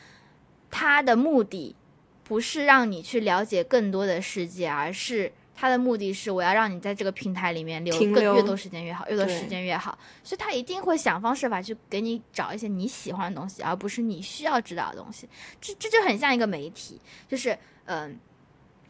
[0.72, 1.76] 它的目的
[2.24, 9.96] 不是让你去了解更多的世界，而是它的目的是我要让你在这个平台里面留更越多时间越好，越多时间越好。
[10.24, 15.28] 所以它一定会想方设法去给你找一些你喜欢的东西，而不是你需要知道的东西。
[15.62, 17.56] 这这就很像一个媒体，就是
[17.86, 18.18] 嗯。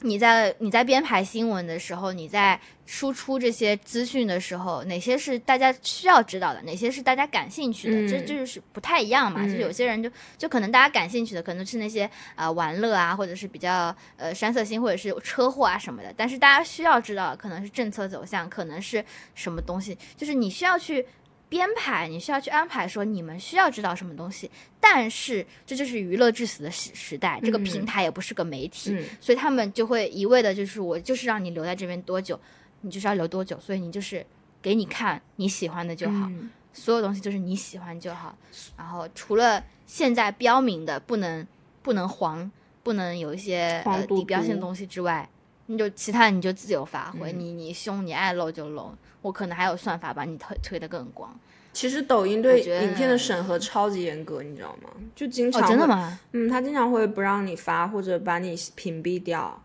[0.02, 9.46] 你在你在编排新闻的时候，你在输出这些资讯的时候，哪些是大家需要知道的，哪些是大家感兴趣的，这嗯这就是不太一样嘛。
[9.46, 16.14] 就有些人就就可能大家感兴趣的，可能是那些呃玩乐啊，或者是比较呃山色星，或者是车祸啊什么的。
[16.16, 19.04] 但是大家需要知道的，可能是政策走向，可能是
[19.36, 21.06] 什么东西，就是你需要去
[21.50, 24.50] 编排，你需要去安排说你们需要知道什么东西。
[24.80, 32.40] 但是这就是娱乐至死的时时代，这个平台也不是个媒体，嗯所以他们就会一味的就是我就是让你留在这边多久，
[32.82, 34.26] 你就是要留多久，所以你就是
[34.62, 36.28] 给你看你喜欢的就好。
[36.30, 38.38] 嗯所有东西就是你喜欢就好。
[38.78, 41.46] 然后除了现在标明的不能
[41.82, 42.50] 不能黄，
[42.84, 45.28] 不能有一些呃地标性的东西之外，
[45.66, 48.96] 你就其他你就自由发挥，嗯你你凶你爱露就露。
[49.22, 51.38] 我可能还有算法把你推推得更广。
[51.72, 54.90] 其实抖音对影片的审核超级严格，你知道吗？
[55.16, 56.20] 就经常哦，真的吗？
[56.34, 59.62] 嗯，他经常会不让你发，或者把你屏蔽掉。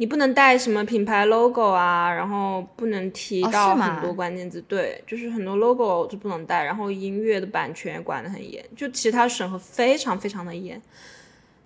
[0.00, 10.80] 你不能带什么品牌 logo 啊，然后不能提哦到很多关键字，对，就是很多 logo 就不能带，然后音乐的版权也管得很严，就其他审核非常非常的严，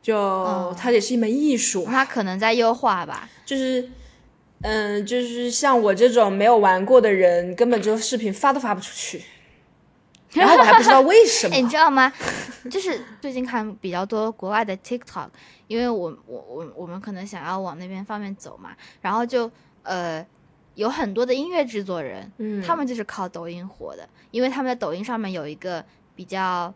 [0.00, 3.28] 就、哦它也是一门艺术，它可能在优化吧。
[3.44, 3.87] 就是，
[4.62, 9.22] 嗯、就是像我这种没有玩过的人，根本就视频发都发不出去，
[10.35, 12.12] 然后我还不知道为什么 哎，，你知道吗？
[12.70, 15.29] 就是最近看比较多国外的 TikTok，
[15.66, 18.70] 因为我我我我们可能想要往那边方面走嘛，
[19.01, 19.51] 然后就
[19.83, 20.25] 呃
[20.75, 26.72] 有很多的音乐制作人，嗯，他们就是靠抖音火的，因为他们在抖音上面有一个比较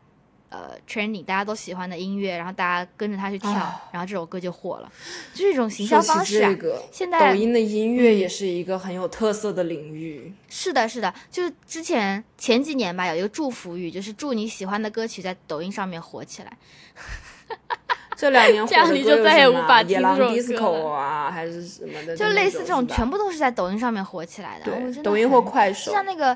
[0.48, 4.92] 呃 training，大家都喜欢的音乐，然后大家跟着他去跳，哦然后这首歌就火了，
[5.34, 6.50] 就是一种行销方式啊。
[6.50, 10.32] 这个，现在抖音的音乐也是一个很有特色的领域。
[10.48, 16.52] 是的，是的，就是之前前几年吧，有一个祝福语，就是祝你喜欢的歌曲在抖音上面火起来。
[18.16, 25.02] 这两年 火这样的歌有你就再也什么无法听野狼 disco 啊，还是什么的，就类似这种，全部都是在抖音上面火起来的。
[25.02, 26.34] 抖音或快手，像那个，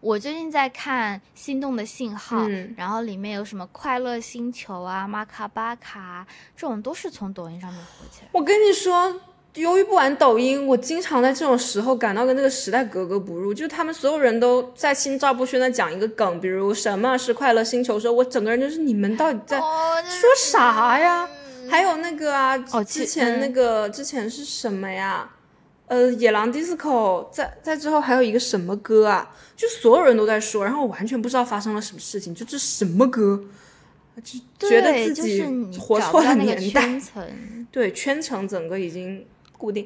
[0.00, 8.28] 我最近在看《心动的信号》嗯然后里面有什么快乐星球啊、马卡巴卡啊这种都是从抖音上面火起来。
[8.32, 9.14] 我跟你说，
[9.54, 13.52] 由于不玩抖音，我经常在这种时候感到跟那个时代格格不入。
[13.52, 21.28] 就是他们所有人都在心照不宣的讲一个梗，比如什么是快乐星球的时候，我整个人就是你们到底在哦，说啥呀？
[21.68, 25.28] 还有那个啊，哦之前嗯那个、之前是什么呀？
[25.90, 29.28] 呃，野狼 disco，在在之后还有一个什么歌啊？
[29.56, 33.42] 就所有人都在说，然后我完全不知道发生了什么事情，就这什么歌，
[34.22, 36.82] 就觉得自己是活错了年代。
[36.82, 37.66] 圈层。
[37.72, 39.26] 对，圈层整个已经
[39.58, 39.84] 固定。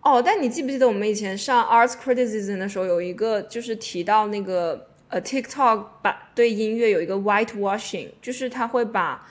[0.00, 9.28] 哦，但你记不记得我们以前上 arts criticism 的时候，有一个就是提到那个呃 TikTok 把对音乐有一个 whitewashing，就是他会把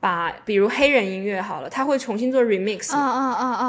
[0.00, 2.92] 把比如黑人音乐好了，他会重新做 remix！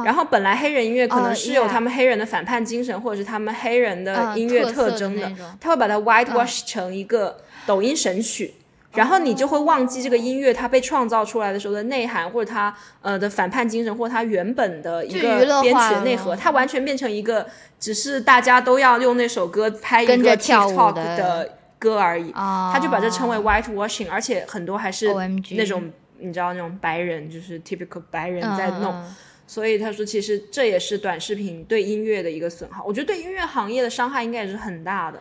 [0.06, 8.54] 然后本来黑人音乐可哦能是有他们黑人的反叛精神，或者是他们黑人的嗯音乐特征的，他会把它 whitewash 成一个抖音神曲。
[8.94, 17.48] 然后你就会忘记这个音乐它被创造出来的时候的内涵，或者它呃的反叛精神，或者它原本的一个编曲的内核，它完全变成一个
[17.80, 22.32] 只是大家都要用那首歌拍一个 TikTok 的的歌而已。
[22.32, 25.08] 啊，他就把这称为 whitewashing，而且很多还是
[25.52, 25.90] 那种
[26.22, 28.94] 你知道那种白人，就是 typical 白人在弄。
[28.94, 29.16] 嗯嗯
[29.48, 32.82] 所以他说，其实这也是短视频对音乐的一个损耗。
[32.86, 35.20] 我觉得对音乐行业的伤害应该也是很大的。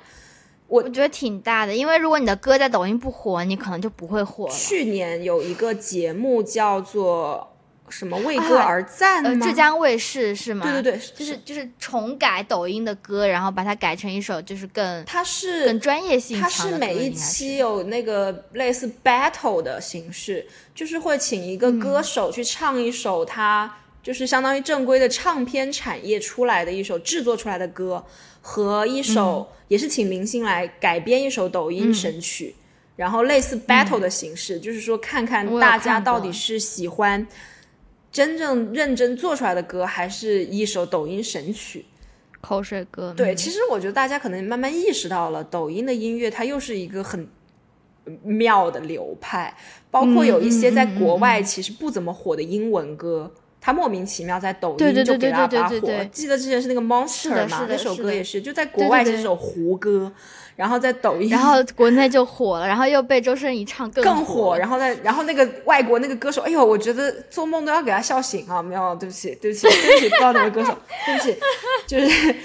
[0.68, 4.54] 我觉得挺大的，因为如果你的歌在抖音不火，你可能就不会火了。
[4.54, 7.49] 去年有一个节目叫做
[7.90, 9.46] 什么“为歌啊而赞”呃，吗？
[9.46, 10.64] 浙江卫视是吗？
[10.64, 16.48] 对对对，就是就是重改抖音的歌，然后把它改成一首就是更它是更专业性它。
[16.48, 28.04] 是每一期有那个类似 battle 的形式，就是会请一个歌手去唱一首他就是相当于正规的唱片产业出来的一首制作出来的歌，
[28.40, 32.56] 和一首、嗯也是请明星来改编一首抖音神曲，
[32.96, 37.24] 然后类似 battle 的形式，就是说看看大家到底是喜欢
[38.12, 41.84] 真正认真做出来的歌，还是一首抖音神曲。
[42.40, 43.12] 口水歌。
[43.16, 47.28] 对，嗯其实我觉得大家可能慢慢意识到了，抖音的音乐它又是一个很
[48.22, 49.54] 妙的流派，
[49.90, 53.32] 包括有一些在国外其实不怎么火的英文歌。
[53.62, 60.10] 它莫名其妙在抖音就给它对对把火记得之前是那个 Monster 嘛，那首歌也是，就在国外是首胡歌，
[60.60, 68.62] 然后在抖音然后国内就火了，然后又被周深一唱更更火火，然后再然后那个外国那个歌手，哎呦，我觉得做梦都要给他笑醒啊！
[68.62, 71.38] 没有，对不起，对不起，对不起，不知道哪个歌手， 对不起，
[71.86, 72.36] 就是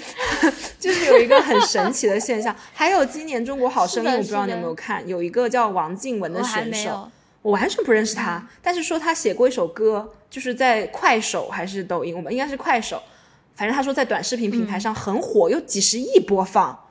[0.80, 2.56] 就是有一个很神奇的现象。
[2.72, 7.10] 还有今年中国好声音，我不知道你有没有看，有一个叫王静雯的选手。
[7.42, 13.02] 我完全不认识他，但是说他写过一首歌，就是在快手还是抖音，我们应该是快手，
[13.54, 16.85] 反正他说在短视频平台上很火，有几十亿播放。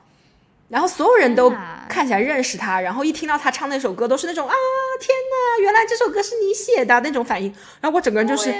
[0.68, 1.52] 然后所有人都
[1.88, 4.54] 看起来认识他，然后一听到他唱那首歌，都是那种啊
[5.00, 7.52] 天哪，原来这首歌是你写的那种反应。
[7.80, 8.52] 然后我整个人就是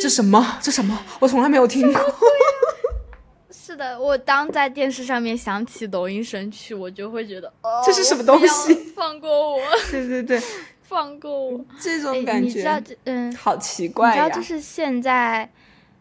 [0.00, 2.02] 这什么这什么，我从来没有听过。
[3.50, 10.40] 是的，我当在电视上面响起抖音神曲，我就会觉得，哦，这是什么东西放过我，对对对，
[10.82, 11.64] 放过我。
[11.80, 14.24] 这哎种感你知道觉这嗯，好奇怪呀。
[14.24, 15.48] 知道，就是现在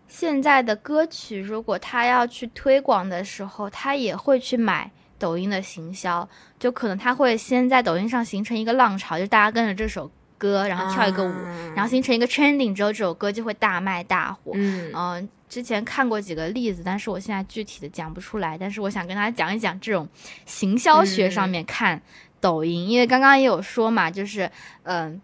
[0.07, 4.89] 现在的歌曲，如果他要去推广的时候，他也会去买
[5.19, 14.53] 抖音的行销，就可能他会先在抖音上形成一个浪潮，就大家跟着这首歌，然后跳一个舞，啊然后形成一个 trending 之后，这首歌就会大卖大火。
[14.55, 18.57] 嗯嗯、之前看过几个例子，但是我现在具体的讲不出来。
[18.57, 20.07] 但是我想跟大家讲一讲这种
[20.45, 22.01] 行销学上面看
[22.39, 24.49] 抖音，因为刚刚也有说嘛，就是
[24.83, 25.21] 嗯。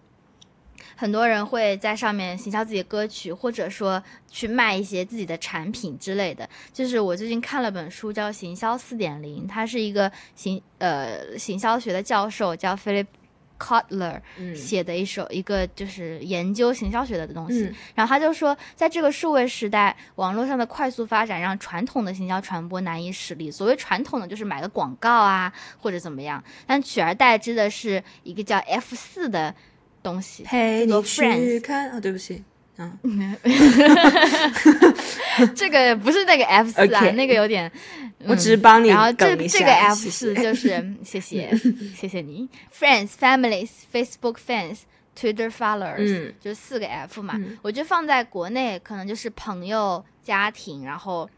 [0.95, 6.49] 很多人会在上面行销自己的歌曲，或者说去卖一些自己的产品之类的。
[6.71, 13.07] 就是我最近看了本书叫《行销四点零》，他是一个行呃行销学的教授，叫 Philip
[13.57, 17.63] Kotler 嗯写的一首一个就是研究行销学的东西。
[17.63, 23.49] 嗯然后他就说，在这个数位时代，网络上的快速发展让传统的行销传播难以使力。
[23.49, 29.55] 所谓传统的，就是买个广告啊，或者怎么样，但取而代之的是一个叫 F 四的
[30.05, 30.43] 东西。
[30.43, 32.43] 陪你去看啊，对不起，
[32.77, 32.97] 嗯，
[35.55, 37.71] 这个不是那个 F 四啊那个有点。
[38.27, 41.51] 我只是帮你然后这这个 F 四就是谢谢
[41.95, 44.79] 谢谢你，Friends、Families、Facebook Fans、
[45.19, 46.33] Twitter Followers，、嗯。
[46.39, 47.35] 就是四个 F 嘛。
[47.37, 47.57] 嗯。
[47.61, 51.29] 我觉得放在国内可能就是朋友、家庭，然后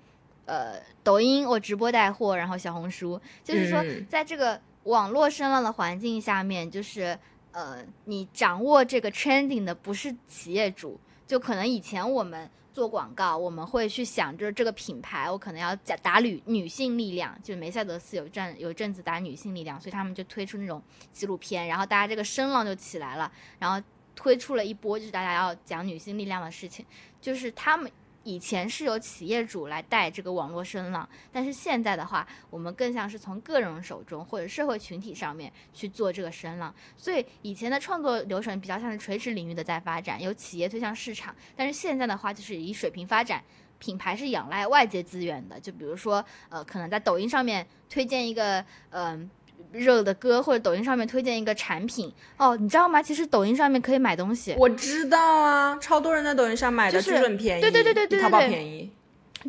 [0.46, 4.06] 呃抖音我直播带货，然后小红书，就是说嗯。
[4.10, 7.18] 在这个网络声浪的环境下面，就是
[7.58, 12.48] 呃你掌握这个 trending 的不是企业主，就可能以前我们。
[12.78, 20.80] 做广告，我们会去想，就是这个品牌，我可能要打打女女性力量，就梅赛德斯有阵有一阵子打女性力量，所以他们就推出那种
[21.12, 23.84] 纪录片，然后大家这个声浪就起来了，然后
[24.16, 26.86] 推出了一波就是大家要讲女性力量的事情，
[27.20, 27.92] 就是他们
[28.28, 43.42] 以前是由企业主来带这个网络声浪，但是现在的话，我们更像是从个人手中或者社会群体上面去做这个声浪，所以以前的创作流程比较像是垂直领域的在发展，由企业推向市场，但是现在的话就是以水平发展。
[43.80, 49.30] 品牌是仰赖外界资源的，就比如说，呃，可能在抖音上面推荐一个，嗯、
[49.72, 53.02] 热的歌，或者抖音上面推荐一个产品，哦，你知道吗？
[53.02, 58.92] 其实抖音上面可以买东西，我知道啊，超多人在抖音上买的，就是就是很便宜，对对对对对比淘宝对对便宜。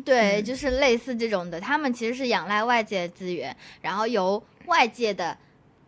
[0.05, 5.35] 对，就是类似这种的，他们其实是仰赖外界资源，然后由外界的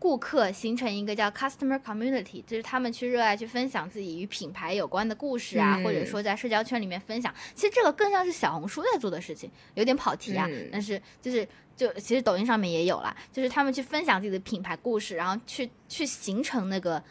[0.01, 7.31] 顾客形成一个叫 customer community，就是他们去热爱去分享自己与品牌有关的故事啊，嗯或者说在社交圈里面分享。
[7.53, 17.03] 其实这个更像是小红书在做的事情，有点跑题啊，嗯但是就是就其实抖音上面也有啦，就是他们去分享自己的品牌故事，然后去去形成那个。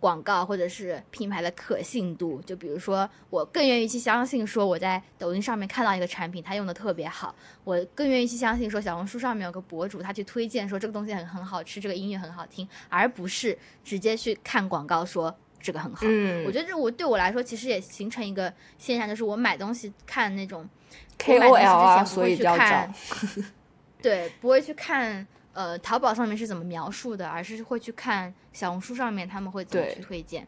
[0.00, 7.34] 广告或者是品牌的可信度，就比如说，我更愿意去相信说我在抖音上面看到一个产品，它用的特别好，
[7.64, 16.02] 我更愿意去相信说小红书上面有个博主他去推荐说这个东西很很好吃，这个音乐很好听，而不是直接去看广告说这个很好。
[16.02, 20.68] 嗯我觉得这我对我来说其实也形成一个现象，就是我买东西看那种
[21.26, 22.94] 我买东西 KOL 啊，之前不会所以要去看。
[24.00, 25.26] 对，不会去看
[25.58, 30.46] 呃淘宝上面是怎么描述的，而是会去看小红书上面他们会怎么去推荐。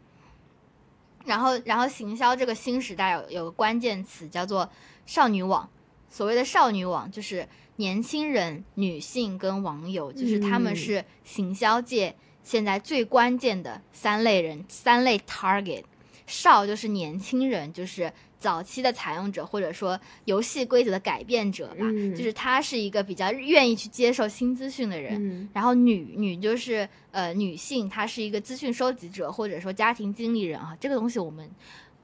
[1.24, 4.70] 然后，然后行销这个新时代有有个关键词叫做
[5.06, 5.68] 少女网。
[6.08, 15.82] 所谓的少女网，就是年轻人、女性跟网友，就是他们嗯是行销界现在最关键的三类人，三类 target。
[16.26, 25.14] 少就是年轻人，就是早期的采用者，或者说游戏规则的改变者吧，嗯就是他是一个比较愿意去接受新资讯的人。
[25.22, 31.48] 嗯然后女女就是呃女性，她是一个资讯收集者或者说家庭经理人啊，这个东西我们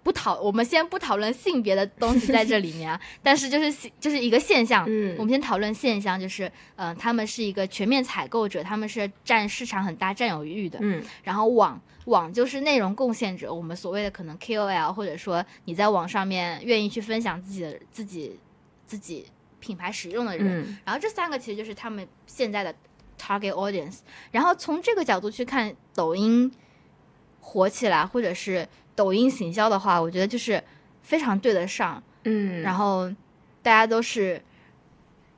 [0.07, 5.17] 不讨，我们先不讨论性别的东西在这里面啊， 但是就是现就是一个现象，嗯。
[5.19, 6.47] 我们先讨论现象，就是
[6.77, 11.03] 嗯、呃他们是一个全面采购者，他们是占市场很大占有欲的，嗯。
[11.25, 18.39] 然后网网就是内容贡献者，我们所谓的可能 KOL，或者说你在网上面愿意去分享自己的自己
[18.87, 19.27] 自己
[19.59, 20.79] 品牌使用的人，嗯。
[20.85, 22.73] 然后这三个其实就是他们现在的
[23.21, 23.99] target audience。
[24.31, 26.53] 然后从这个角度去看抖音
[27.41, 30.61] 火起来，或者是抖音行销的话，我觉得就是
[31.03, 32.03] 非常对得上。
[32.25, 33.09] 嗯，然后
[33.63, 34.43] 大家都是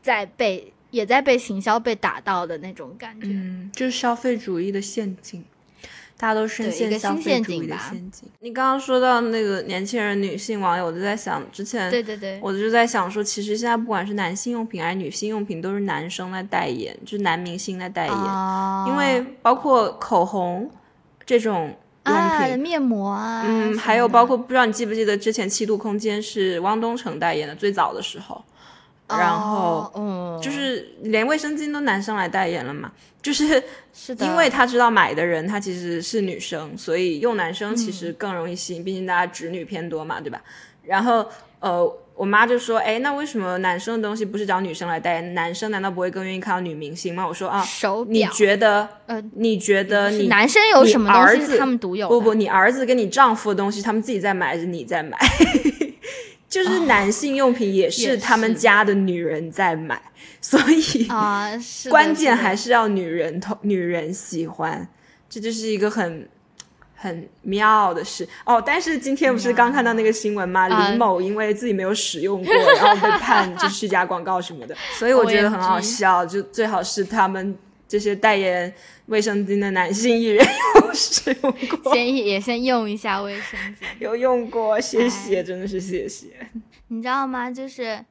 [0.01, 3.27] 在被也在被行销被打到的那种感觉。
[3.31, 5.45] 嗯，就是消费主义的陷阱，
[6.17, 8.29] 大家都深陷消费主义的阱陷阱。
[8.41, 20.71] 你刚刚说到那个年轻人、女性网友，我就在想，之前对对对，我就在想说，其实现在不管是男性用品还是女性用品，都是男生在代言，就是男明星在代言，哦因为包括口红
[21.27, 21.77] 这种
[22.09, 22.59] 用啊品。
[22.59, 28.43] 面膜啊，嗯，还有包括不知道你记不记得之前七度空间是汪东城代言的，最早的时候，
[29.09, 32.91] 然后哦嗯，就是连卫生巾都男生来代言了嘛，
[33.23, 33.63] 就是
[33.95, 40.43] 是的，因为他知道买的人他其实是女生，所以用男生其嗯实更容易吸引，毕竟大家直女偏多嘛，对吧？
[40.83, 41.25] 然后
[41.61, 45.35] 呃，我妈就说，哎，那为什么男生的东西不是找女生来代言？
[45.35, 47.25] 男生难道不会更愿意看到女明星吗？
[47.25, 48.89] 我说啊，你手表，觉得？
[49.07, 52.09] 呃，你觉得你男生有什么东西儿子他们独有？
[52.09, 55.17] 不不，你儿子跟你丈夫的东西，他们自己在买还是你在买？
[56.49, 60.01] 就是男性用品也也是他们家的女人在买，
[60.41, 64.89] 所以啊，是关键还是是要女人同女人喜欢，
[65.29, 66.29] 这就是一个很
[67.01, 68.61] 很妙的事哦。
[68.61, 70.69] 但是今天不是刚看到那个新闻吗？
[70.69, 76.27] 啊李某因为自己没有使用过， 然后被判就虚假广告什么的，所以我觉得很好笑。
[76.27, 78.73] 就最好是他们这些代言
[79.07, 80.45] 卫生巾的男性艺人
[80.83, 81.93] 有使用过。
[81.93, 83.85] 的先也先用一下卫生巾。
[84.01, 86.27] 有用过，谢哎谢，真的是谢谢。
[86.89, 87.51] 你知道吗？
[87.51, 88.05] 就是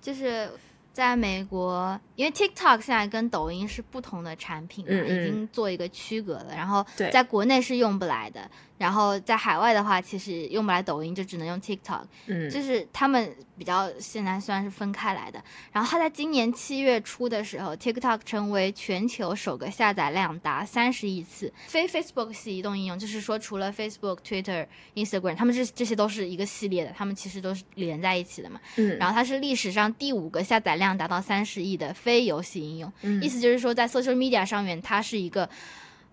[0.00, 0.48] 就是
[0.92, 6.48] 在美国，因为 TikTok 现在跟抖音是不同的产品嘛，嗯嗯已经做一个区隔了。
[6.50, 12.02] 然后在国内是用不来的，然后在海外的话，其实用不来抖音，就只能用 TikTok。
[12.26, 15.40] 嗯就是他们比较现在算是分开来的。
[15.70, 24.66] 然后他在今年七月初的时候，TikTok 成为全球首个下载量达三十亿次，非 Facebook 系移动应用，就是说除了 Facebook、Twitter、
[24.96, 28.60] Instagram，他们这这些都是一个系列的，他们其实都是连在一起的嘛。
[28.74, 35.46] 嗯然后它是历史上第五个下载量达到三十亿的非游戏应用，嗯意思就是说在 social media 上面，它是一个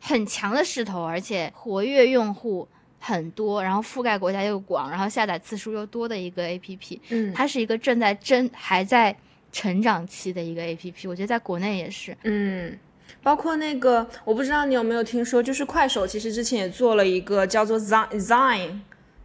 [0.02, 2.68] 很强的势头，而且活跃用户。
[3.08, 9.16] 很多，然后覆盖国家又广，然后下载次数又多的一个 A P P，嗯它是一个正在真还在
[9.52, 12.18] 成长期的一个 A P P，我觉得在国内也是。
[12.24, 12.76] 嗯，
[13.22, 18.80] 包括那个，我不知道你有没有听说，就是快手其实之前也做了一个叫做 Zine Zine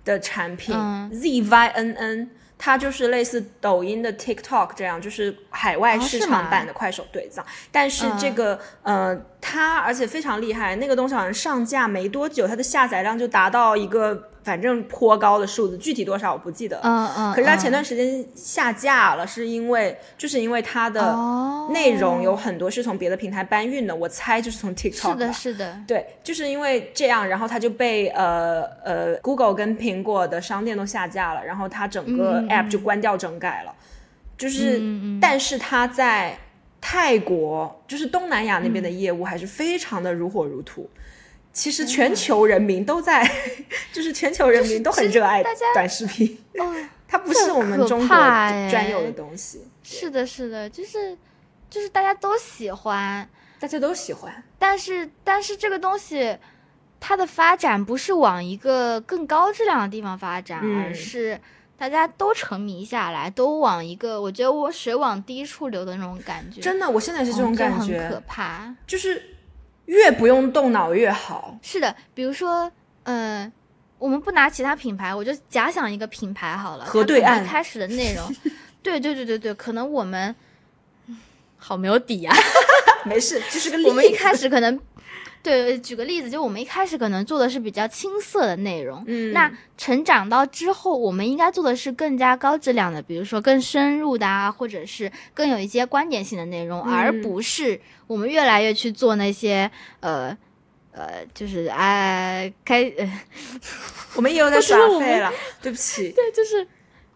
[0.05, 2.31] 的产品、嗯 z Y N N。
[2.62, 7.42] 它就是类似抖音的 TikTok 这样，就是海外市场版的快手对账。
[7.72, 16.78] 但是这个、呃，它而且非常厉害，那个东西好像上架没多久，它的下载量就达到一个反正颇高的数字，具体多少我不记得。
[16.82, 17.32] 嗯嗯。
[17.32, 33.74] 可是它前嗯段时间下架了，是因为就是因为它的哦内容有很多是从别的平台搬运的，我猜就是从 TikTok 是的，是的，对，就是因为这样，然后它就被呃呃 Google 跟苹果的商店都下架了，然后它整个 App 就关掉整改了。
[34.36, 34.80] 就是，
[35.20, 36.38] 但是它在
[36.81, 38.99] 泰国就是东南亚那边的嗯。
[38.99, 40.89] 业务还是非常的如火如荼。
[41.53, 43.28] 其实全球人民都在，
[43.93, 45.43] 就是全球人民都很热爱
[45.74, 46.74] 短视频，哦，
[47.09, 51.18] 它不是我们中国专有的东西，是的，是的，就是
[51.68, 53.28] 就是大家都喜欢，
[53.59, 54.33] 大家都喜欢。
[54.61, 56.39] 但是但是这个东西，
[57.01, 60.85] 它的发展不是往一个更高质量的地方发展，嗯。
[60.85, 61.41] 而是
[61.81, 68.76] 大家都沉迷下来，都往一个我觉得我水往低处流的那种感觉，真的，我现在是这哦种感觉很可，怕。
[68.87, 69.37] 就是
[69.87, 71.59] 越不用动脑越好。
[71.62, 72.70] 是的，比如说，
[73.05, 73.51] 嗯、
[73.99, 78.31] 我们不拿其他品牌，我就假想一个品牌好了，河对岸开始的内容，
[78.83, 80.37] 对对对对对，可能我们。
[81.09, 81.16] 嗯
[81.62, 82.35] 好没有底啊！
[83.05, 83.91] 没事，就是个例子。
[83.91, 84.81] 我们一开始可能，
[85.43, 99.70] 对，举个例子，就我们一开始可能做的是比较青涩的内容，嗯，那成长到之后，我们应该做的是更加高质量的，比如说更深入的啊，或者是更有一些观点性的内容，嗯而不是我们越来越去做那些
[100.01, 100.36] 呃
[100.93, 103.20] 呃，就是哎开呃
[104.16, 105.32] 我们也有 在耍废了，
[105.62, 106.11] 对不起。
[106.11, 106.66] 对，就是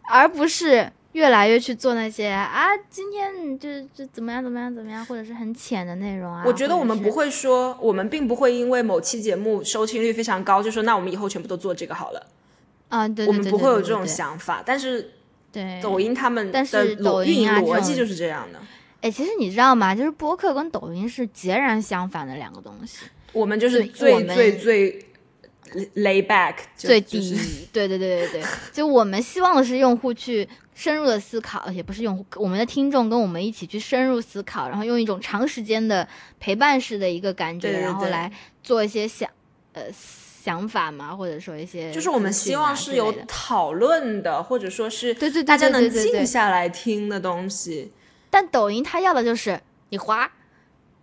[0.02, 6.44] 而不是越来越去做那些啊，今天就就怎么样怎么样怎么样，或者是很浅的内容啊。
[6.46, 7.24] 我觉得我们不会。
[7.34, 12.26] 说，我们并不会因为某期节目收听率非常高，就说那我们以后全部都做这个好了。
[12.88, 15.14] 啊，对对对我们不会有这种对想法，但是
[15.50, 15.80] 对。
[15.82, 18.60] 抖音他们但的是抖音啊逻辑就是这样的。
[19.00, 19.94] 哎，其实你知道吗？
[19.94, 25.06] 就是播客跟抖音是截然相反的两个东西，我们就是最最最
[25.96, 27.30] lay back，就最低。
[27.30, 36.06] 就是对对对对对，就我们希望的是用户去深入的思考，也不是用户，我们的听众跟我们一起去深入思考，然后用一种长时间的
[36.40, 39.28] 陪伴式的一个感觉，对对对然后来做一些想
[39.72, 47.92] 呃想法嘛，或者说一些就是我们希望是有讨论的，或者说是对对对大家能静下来听的东西。
[48.30, 49.60] 但抖音它要的就是
[49.90, 50.30] 你滑，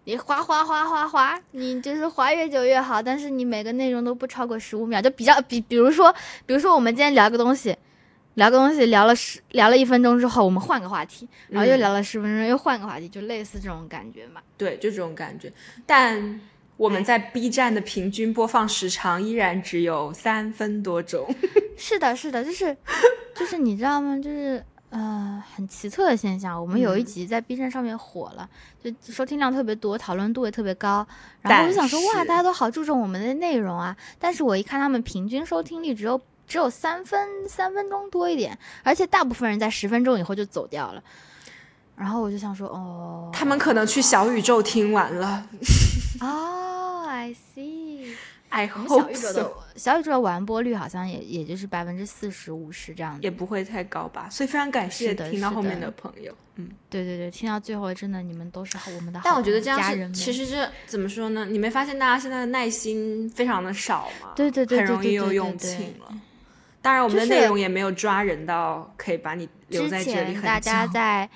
[0.03, 6.11] 你滑滑滑滑滑，你就是滑越久越好，但是你每个内容都不超过十五秒，就比较比，比如说，
[6.45, 7.77] 比如说我们今天聊个东西，
[8.33, 14.41] 聊个东西聊了十聊了一分钟之后，我们换个话题，然后又嗯聊了十分钟，又换个话题，就类似这种感觉嘛。
[14.57, 15.53] 对，就这种感觉。
[15.85, 16.41] 但
[16.77, 21.27] 我们在 B 站的平均播放时长依然只有三分多钟。
[21.77, 22.75] 是的，是的，就是
[23.35, 24.17] 就是你知道吗？
[24.17, 26.61] 就是呃，很奇特的现象。
[26.61, 28.47] 我们有一嗯集在 B 站上面火了，
[28.83, 31.07] 就收听量特别多，讨论度也特别高。
[31.41, 33.95] 然后我就想说，哇，大家都好注重我们的内容啊。
[34.19, 41.01] 但是我一看他们平均收听率只有只有三分三分钟多一点，而且大部分人在十分钟以后就走掉了。
[41.95, 45.47] 然后我就想说，哦，他们可能去小宇宙听完了。
[46.19, 48.13] 哦，I see。
[48.51, 53.19] I 我们小宇宙的小宇宙的完播率好像也也就是百分之四十五十这样子。
[53.23, 54.27] 也不会太高吧。
[54.29, 56.35] 所以非常感谢听到后面的的朋友。
[56.55, 60.13] 嗯，对对对，听到最后真的你们都是好我们的好但我觉得这样。
[60.13, 61.45] 其实这怎么说呢？
[61.45, 64.33] 你没发现大家现在的耐心非常的少吗？
[64.35, 66.13] 对对对很容易对对对又用对尽了。
[66.81, 71.29] 当然，我们的内容也没有抓人到可以把你留在这里很前大家在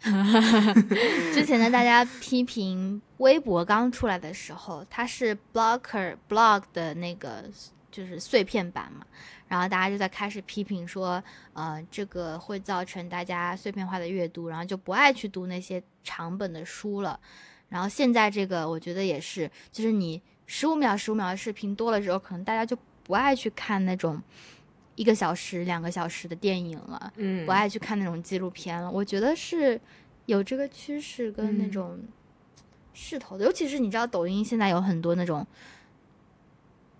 [1.34, 7.44] 之前呢，大家批评微博刚出来的时候，它是 Blocker blog 的那个
[7.90, 9.04] 就是碎片版嘛，
[9.48, 11.22] 然后大家就在开始批评说，
[11.52, 17.18] 呃，这个会造成大家碎片化的阅读，然后就不爱去读那些长本的书了。
[17.68, 24.22] 然后现在这个，我觉得也是，就是你十五秒、十五秒的视频多了之后，可能大家就不爱去看那种
[24.98, 27.12] 一个小时、两个小时的电影了。
[27.16, 28.90] 嗯不爱去看那种纪录片了。
[28.90, 29.80] 我觉得是
[30.26, 31.98] 有这个趋势跟那嗯种
[32.92, 35.46] 势头的，尤其是你知道抖音现在有很多那种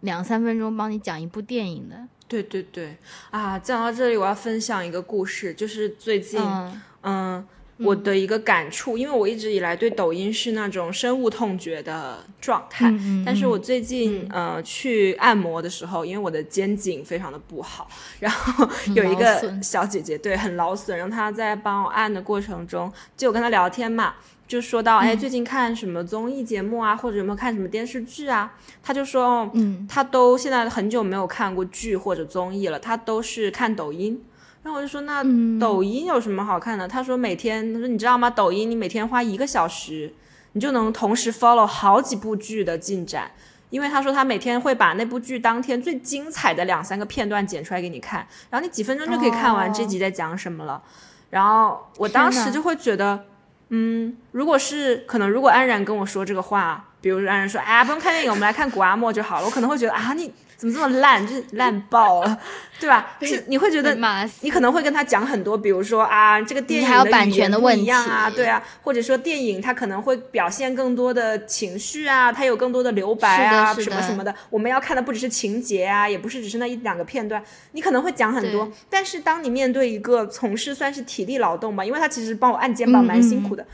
[0.02, 2.96] 两三分钟帮你讲一部电影的，对对对
[3.30, 3.58] 啊！
[3.58, 7.46] 讲到这里，我要分享一个故事，就是最近嗯嗯，
[7.78, 17.88] 我的一个感触，因为我一直以来对抖音是那种深恶痛绝的状态，嗯嗯但是我最近、呃去按摩的时候，因为我的肩颈非常的不好，
[18.20, 24.14] 然后有一个小姐姐对很劳损，然后她在帮我按的过程中，就我跟她聊天嘛。
[24.48, 28.50] 就说到，哎，最近看什么综艺节目啊，或者有没有看什么电视剧啊？
[28.82, 34.18] 她就说，哦，嗯他都现在很久没有看过剧或者综艺了，他都是看抖音。
[34.62, 36.86] 然后我就说，那嗯抖音有什么好看的？
[36.86, 38.28] 他说每天，他说你知道吗？
[38.28, 40.12] 抖音你每天花一个小时，
[40.52, 43.30] 你就能同时 follow 好几部剧的进展。
[43.70, 50.82] 因为他说他每天会把那部剧当天最精彩的两三个片段剪出来给你看，然后你几分钟就可以看完哦这集在讲什么了。
[51.28, 53.26] 然后我当时就会觉得，
[53.68, 59.46] 嗯，如果是可能，如果安然跟我说这个话，比如让人说，哎呀，不用看电影，我们来看古阿莫就好了。
[59.46, 62.38] 我可能会觉得啊，你怎么这么烂，就是烂爆了，
[62.80, 63.16] 对吧？
[63.22, 63.96] 是你会觉得
[64.40, 74.34] 你可能会跟他讲很多，比如说啊，这个电影还有版的语言不权的问一样啊，对啊，或者说电影它可能会表现更多的情绪啊，它有更多的留白啊，什么什么的。
[74.50, 77.40] 我们要看的不只是情节啊，也不是只是那一两个片段，
[77.70, 78.68] 你可能会讲很多。
[78.90, 83.06] 但是当你面对一个从事算是体力劳动吧，因为他其实帮我按肩膀嗯。
[83.06, 83.64] 蛮辛苦的，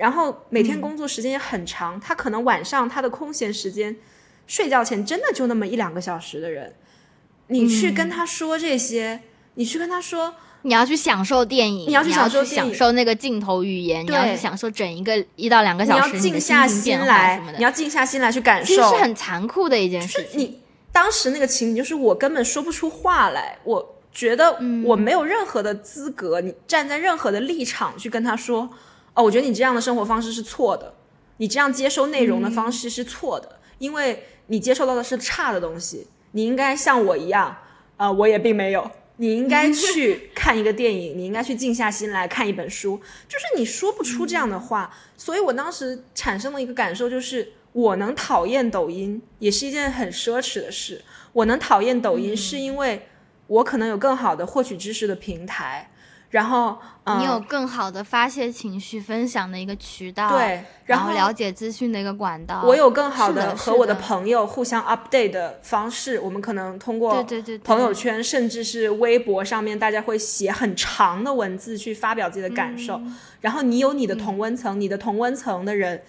[0.00, 3.94] 然后每天工作时间也很长，他可能晚上他的空闲时间，
[4.46, 6.74] 睡觉前真的就那么一两个小时的人，
[7.48, 9.20] 你去跟他说这些，
[9.54, 10.34] 你去跟他说。
[10.62, 18.66] 你要去享受电影，你要去享受享受那个镜头语言，你要去享受整一个一到两个小时你要静下心来你要静下心来去感受。
[18.66, 20.38] 其实是很残酷的一件事情。
[20.38, 20.60] 你
[20.92, 28.68] 当时那个情景，就是我根本说不出话来，我觉得嗯我没有任何的资格，你站在任何的立场去跟他说，
[29.14, 30.94] 哦，我觉得你这样的生活方式是错的，
[31.38, 37.56] 你这样接收内容的方式是错的，因为你接受到的是差的东西，你应该像我一样，
[37.96, 38.90] 啊、我也并没有。
[39.16, 42.98] 你应该 去看一个电影，你应该去静下心来看一本书。
[43.28, 51.04] 就是你说不出这样的话，所以我当时产生了一个感受，就是我能讨厌抖音，也是一件很奢侈的事。
[51.34, 53.06] 我能讨厌抖音，是因为
[53.46, 55.89] 我可能有更好的获取知识的平台，
[56.30, 62.62] 然后，嗯，你有更好的发泄情绪、分享的一个渠道，对，然然后了解资讯的一个管道。
[62.64, 72.94] 我有更好的和我的朋友互相 update 的方式，我们可能通过对对对对朋友圈，甚至是微博上面，大家会写很长的文字去发表自己的感受。
[72.94, 76.02] 嗯然后你有你的同温层，你的同温层的人，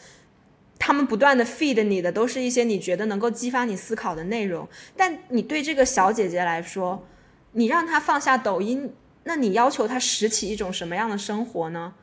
[0.77, 4.67] 他们不断的 feed 你的都是一些你觉得能够激发你思考的内容。
[4.97, 7.07] 但你对这个小姐姐来说，
[7.53, 8.93] 你让她放下抖音，
[9.23, 11.93] 那你要求他拾起一种什么样的生活呢？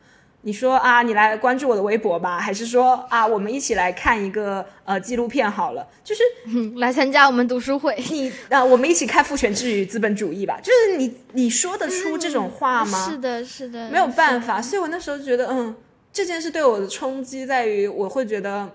[0.43, 5.85] 你说啊，你来关注我的微博吧，还是说啊，我们一起来看一个呃纪录片好了？
[6.05, 10.61] 就是嗯 来参加我们读书会你啊，我们一起看《父权制与资本主义》吧。
[10.63, 13.11] 就是你你说得出这种话吗？
[13.11, 15.75] 是的，是的，没有办法，所以我那时候觉得，嗯，
[16.13, 18.71] 这件事对我的冲击在于，我会觉得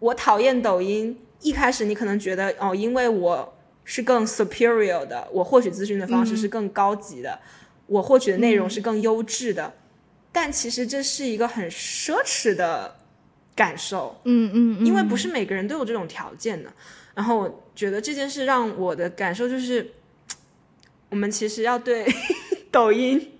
[0.00, 1.16] 我讨厌抖音。
[1.40, 7.38] 一开始你可能觉得，哦，因为我是更 superior 的，我获取资讯的方式是更高级的，
[7.86, 9.74] 我获取的内容是更优质的，
[10.32, 12.96] 但其实这是一个很奢侈的
[13.54, 14.20] 感受。
[14.24, 16.72] 嗯嗯嗯，因为不是每个人都有这种条件的。
[17.14, 19.92] 然后我觉得这件事让我的感受就是，
[21.08, 22.06] 我们其实要对
[22.70, 23.32] 抖音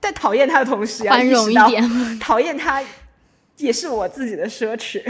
[0.00, 2.18] 在讨厌它的同时，要宽容一意识到点。
[2.18, 2.82] 讨厌它
[3.58, 5.00] 也是我自己的奢侈，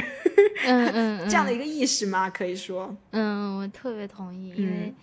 [0.67, 2.29] 嗯嗯嗯， 这样的一个意识吗？
[2.29, 4.95] 可以说，嗯，我特别同意，因嗯为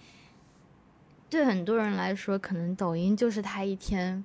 [1.34, 4.24] 对很多人来说，可能抖音就是他一天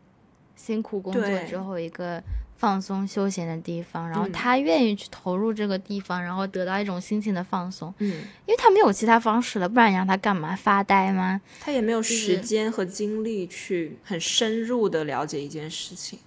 [0.54, 2.22] 辛苦工作之后一个
[2.56, 8.08] 放松休闲的地方，然后嗯他愿意去投入这个地方，然后得到一种心情的放松，嗯，
[8.46, 10.54] 因为他没有其他方式了，不然你让他干嘛？
[10.54, 11.40] 发呆吗？
[11.60, 16.18] 他也没有时间和精力去很深入的了解一件事情。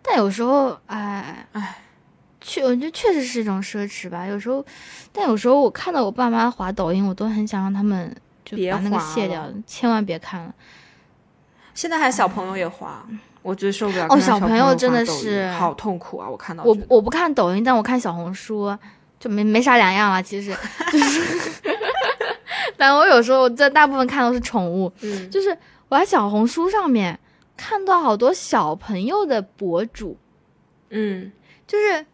[0.00, 1.78] 但有时候，哎哎，
[2.40, 4.26] 确我觉得确实是一种奢侈吧。
[4.26, 4.64] 有时候，
[5.12, 8.14] 但有时候我看到我爸妈滑抖音，我都很想让他们
[8.44, 10.54] 就别把那个卸掉了，千万别看了。
[11.72, 13.04] 现在还小朋友也滑，
[13.42, 14.06] 我觉得受不了。
[14.08, 16.28] 哦小小朋友真的是好痛苦啊！
[16.28, 18.76] 我看到我我不看抖音，但我看小红书，
[19.18, 20.22] 就没没啥两样了。
[20.22, 20.54] 其实
[20.92, 21.60] 就是，
[22.76, 25.56] 但我有时候在大部分看都是宠物，嗯就是
[25.88, 27.18] 我在小红书上面
[27.56, 30.16] 看到好多小朋友的博主，
[30.90, 31.32] 嗯
[31.66, 32.06] 就是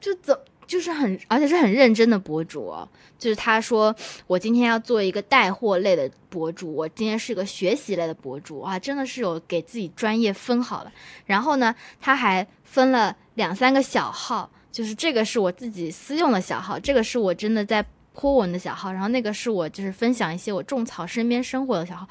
[0.00, 0.34] 就怎
[0.74, 2.74] 就是很而且是很认真的博主。
[3.16, 3.94] 就是他说
[4.26, 10.92] 我今天要做一个带货类的博主，我今天是个学习类的博主啊，真的是有给自己专业分好了。
[11.26, 22.08] 然后呢，他还分了两三个小号，就是这个是我自己私用的小号，这个是我真的在泼文的小号，然后那个是我就是分享一些我种草身边生活的小号。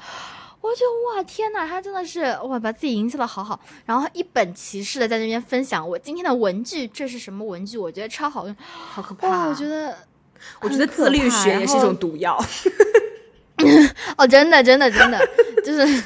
[0.64, 7.76] 我觉得哇天呐，他真的是哇把自己营销的好好，然后一本其事的在那边分享我今天的文具，这是什么文具？
[7.76, 9.48] 我觉得超好用好可怕、哇！
[9.48, 9.94] 我觉得
[10.62, 12.42] 我觉得自律学也是一种毒药。
[14.16, 15.20] 哦，真的真的真的，
[15.62, 16.02] 就是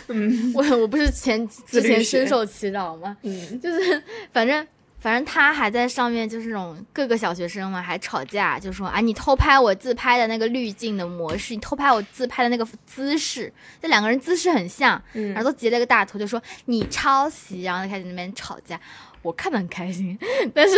[0.53, 3.17] 我我不是前之前深受其扰吗？
[3.23, 4.03] 嗯，就是
[4.33, 4.67] 反正
[5.01, 18.81] 反正他还在上面，就是那种各个小学生嘛，还吵架，就说啊，你偷拍我自拍的那个滤镜的模式，你偷拍我自拍的那个姿势，这两个人姿势很像，嗯然后都截了个大图，就说你抄袭，然后就开始那边吵架。
[19.23, 20.17] 我看得很开心，
[20.55, 20.77] 但是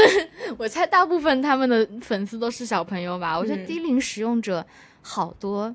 [0.56, 3.38] 我猜大部分他们的粉丝都是小朋友吧。
[3.38, 4.66] 我觉得嗯低龄使用者
[5.02, 5.74] 好多，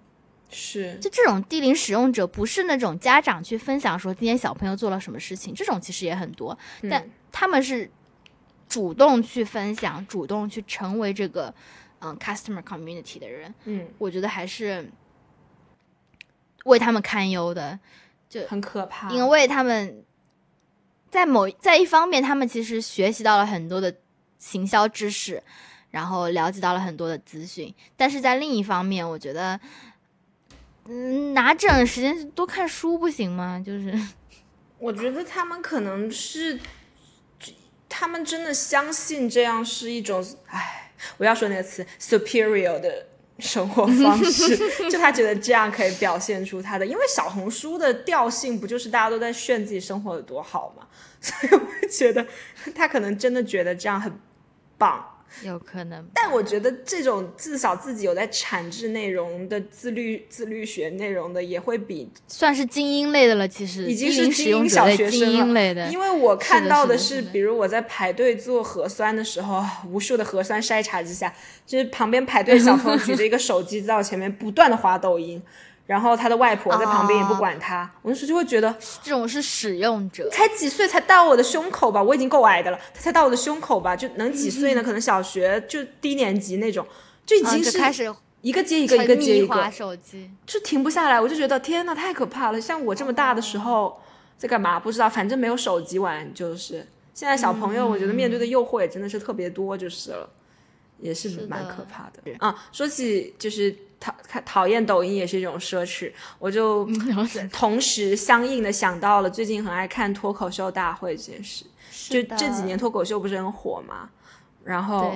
[0.49, 6.57] 是就这种低龄使用者，不是那种家长去分享说今天小朋友做了什么事情，这种其实也很多，
[6.89, 7.89] 但他们是
[8.67, 11.53] 主动去分享，主动去成为这个
[11.99, 14.89] 嗯 customer community 的人，嗯，我觉得还是
[16.65, 17.79] 为他们堪忧的，
[18.29, 20.03] 就很可怕，因为他们
[21.09, 23.95] 在某在一方面，他们其实学习到了很多的
[24.39, 25.41] 行销知识，
[25.91, 29.59] 然后了解到了很多的资讯，但是在另一方面，我觉得，
[30.85, 33.63] 嗯，拿这样的时间多看书不行吗？
[33.65, 33.97] 就是，
[34.77, 36.59] 我觉得他们可能是，
[37.89, 43.07] 他们真的相信这样是一种，哎，我要说那个词 superior 的。
[43.37, 44.57] 生活方式，
[44.89, 50.87] 就他觉得这样可以表现出他的，因为小红书的调性不就是大家都在炫自己生活有多好嘛，
[51.19, 52.25] 所以我觉得
[52.73, 54.17] 他可能真的觉得这样很
[54.77, 55.14] 棒。
[55.43, 63.47] 有可能，但我觉得这种至少自己有在产制内容的自律自律学内容的，也会比算是精英类的了。
[63.47, 65.89] 其实已经是精英小学生了。
[65.91, 71.33] 因为我看到的是，比如我在排队做核酸的时候，无数的核酸筛查之下，
[71.65, 75.41] 就是旁边排队小朋友举着一个手机在我前面不断的滑抖音。
[75.85, 84.83] 然后他的外婆在旁边也不管他，我那时候就会觉得这种是使用者，才几岁才到我的胸口吧，我已经够矮的了，他才到我的胸口吧，就能几岁呢？
[84.83, 86.85] 可能小学就低年级那种，
[87.25, 88.11] 就已经是开始
[88.41, 91.19] 一个接一个，一个接一个，手机就停不下来。
[91.19, 92.61] 我就觉得天呐，太可怕了！
[92.61, 93.99] 像我这么大的时候
[94.37, 94.79] 在干嘛？
[94.79, 100.29] 不知道，反正没有手机玩，就是现在小朋友，我觉得面对的诱惑也真的是特别多，就是了，
[100.99, 102.21] 也是蛮可怕的。
[102.39, 103.75] 啊，说起就是。
[103.97, 104.13] 讨
[104.45, 106.87] 讨厌抖音也是一种奢侈，我就
[107.51, 111.65] 同时相应的想到了最近很爱看脱口秀大会这件事。
[112.09, 114.09] 就这几年脱口秀不是很火嘛，
[114.63, 115.15] 然后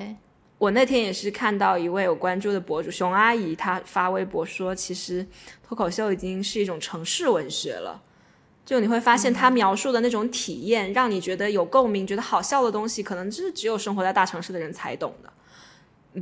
[0.58, 5.28] 我那天也是看到一位我关注的博主熊阿姨，她发微博说，其实
[5.68, 8.02] 脱口秀已经是一种城市文学了。
[8.66, 15.32] 就你会发现，他描述的那种体验，让你觉得有共鸣、觉得好笑的东西，可能就是只有生活在大城市的人才懂的。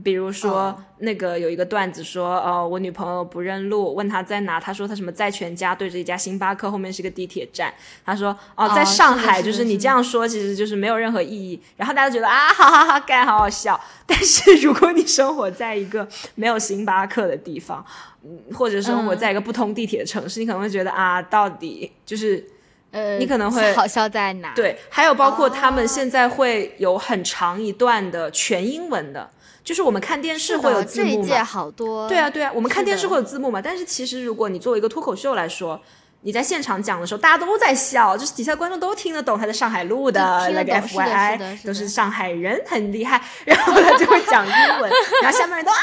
[0.04, 7.74] 比如说，那个有一个段子说，呃，我女朋友不认路，问她在哪，她说她什么在全家对着一家星巴克，后面是个地铁站。
[8.06, 11.62] 她说，哦，在上海，就是你这样说，其实就是没有任何意义。
[11.76, 13.80] 然后大家觉得啊，哈哈哈，该好好笑。
[14.06, 17.86] 但是如果你生活在一个没有星巴克的地方，
[18.24, 22.46] 嗯，或者生活在一个不通地铁的城市，你可能会觉得啊，到底就是，
[22.92, 24.54] 呃，你可能会好笑在哪？
[24.54, 29.30] 对，还有包括他们现在会有很长一段的全英文的。
[29.68, 31.44] 就是我们看电视会有字幕嘛？
[31.44, 32.08] 好多。
[32.08, 33.62] 对啊，对啊，我们看电视会有字幕嘛？
[33.62, 35.78] 但是其实如果你作为一个脱口秀来说，
[36.22, 43.22] 你在现场讲的时候，大家都在笑，就是底下观众都听得懂他在上海录的那个 F Y I，都是上海人，很厉害。
[43.44, 44.90] 然后他就会讲英文，
[45.22, 45.78] 然后下面人都啊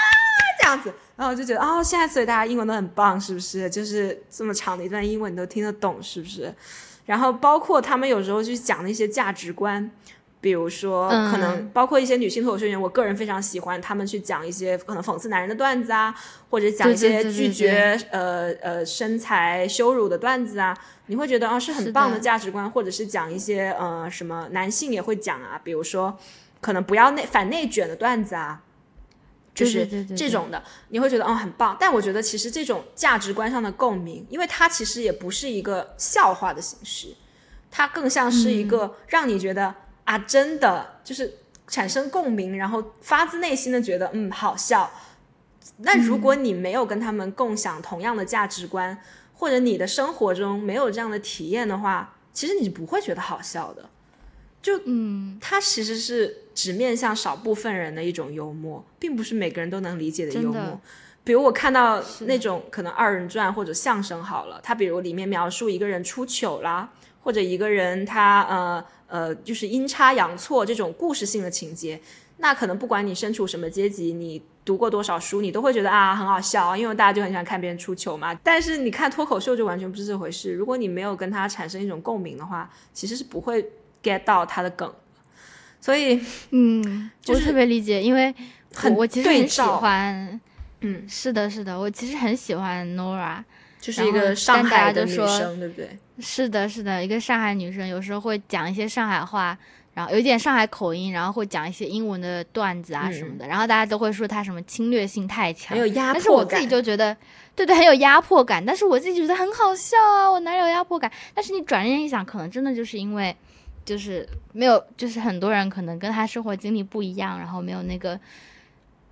[0.62, 3.68] 这样子，然后我就觉得哦，现在所以大家英文都很棒，是不是？
[3.68, 6.54] 就是这么长的一段英文你都听得懂，是不是？
[7.04, 9.90] 然后包括他们有时候去讲那些价值观。
[10.44, 16.14] 比如说，可能包括一些女性脱口秀演员，我个人非常喜欢他们去讲一些可能讽刺男人的段子啊，
[16.50, 20.76] 或者讲一些拒绝呃呃身材羞辱的段子啊，
[21.06, 26.14] 你会觉得啊是很棒的价值观，或者是讲一些呃什么男性也会讲啊，比如说
[26.60, 28.60] 可能不要内反内卷的段子啊，
[29.54, 31.74] 就是这种的，你会觉得哦很棒。
[31.80, 37.14] 但我觉得其实这种价值观上的共鸣，因为它其实也不是一个笑话的形式，
[37.70, 39.74] 它更像是一个让你觉得。
[40.04, 44.90] 啊，真的就是产生共鸣，然后发自内心的觉得嗯好笑。
[45.78, 48.98] 那如果你没有跟他们共享同样的价值观，
[49.32, 53.88] 或者你的生活中没有这样的体验的话，其实你不会觉得好笑的。
[54.60, 60.78] 就嗯，它其实是只面向少部分人的一种幽默，并不是每个人都能理解的幽默。
[61.24, 66.90] 比如我看到那种可能二人转或者相声好了，他比如里面描述一个人出糗啦，
[67.22, 68.84] 或者一个人他呃。
[69.14, 72.00] 呃，就是阴差阳错这种故事性的情节，
[72.38, 78.34] 那可能不管你身处什么阶级，你读过多少书，你都会觉得啊很好笑，因为大家就很喜欢看别人出糗嘛。
[78.42, 83.64] 但是你看脱口秀就完全不是这回事，如果你没有跟他产生一种共鸣的话，其实是不会
[84.02, 84.92] get 到他的梗。
[85.80, 88.34] 所以，嗯，我特别理解，因为
[88.74, 90.40] 很我其实很喜欢，
[90.80, 93.44] 嗯，是的，是的，我其实很喜欢 Nora。
[93.80, 95.98] 就是一个上海的女生，对不对？
[96.18, 99.58] 是的，是的，一个上海女生，有时候会讲一些上海话，
[99.94, 106.14] 然后有一点上海口音，然后会讲一些英文的段子啊什么的，然后大家都会说她什么侵略性太强，很有压迫感。
[106.14, 107.16] 但是我自己就觉得，
[107.56, 108.64] 对对，很有压迫感。
[108.64, 111.10] 但是我自己觉得很好笑啊，我哪有压迫感？
[111.34, 113.34] 但是你转念一想，可能真的就是因为，
[113.84, 118.18] 就是没有，就是很多人可能跟他生活经历不一样，然后没有那个，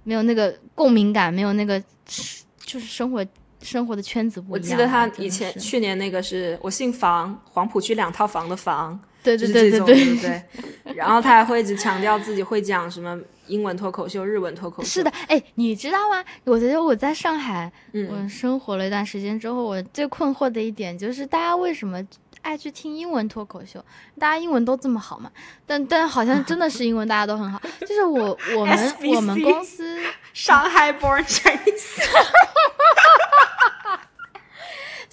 [0.05, 1.81] 没有那个共鸣感，没有那个，
[2.65, 3.27] 就是生活。
[3.63, 4.53] 生活的圈子不一样。
[4.53, 10.43] 我记得他以前去年那个是我姓房，黄浦区两套房的房，对对对对对对。
[10.95, 14.89] 然后他还会一直强调自己会讲什么英文脱口秀、日文脱口秀。
[14.89, 16.23] 是的，哎，你知道吗？
[16.45, 22.05] 我觉得我在上海，嗯我生活了一段时间之后，我最困惑的一点就是，大家为什么
[22.43, 23.83] 爱去听英文脱口秀？
[24.19, 25.31] 大家英文都这么好嘛？
[25.65, 27.61] 但但好像真的是英文大家都很好。
[27.81, 29.99] 就是我我们我们公司
[30.35, 32.03] 上海 born Chinese，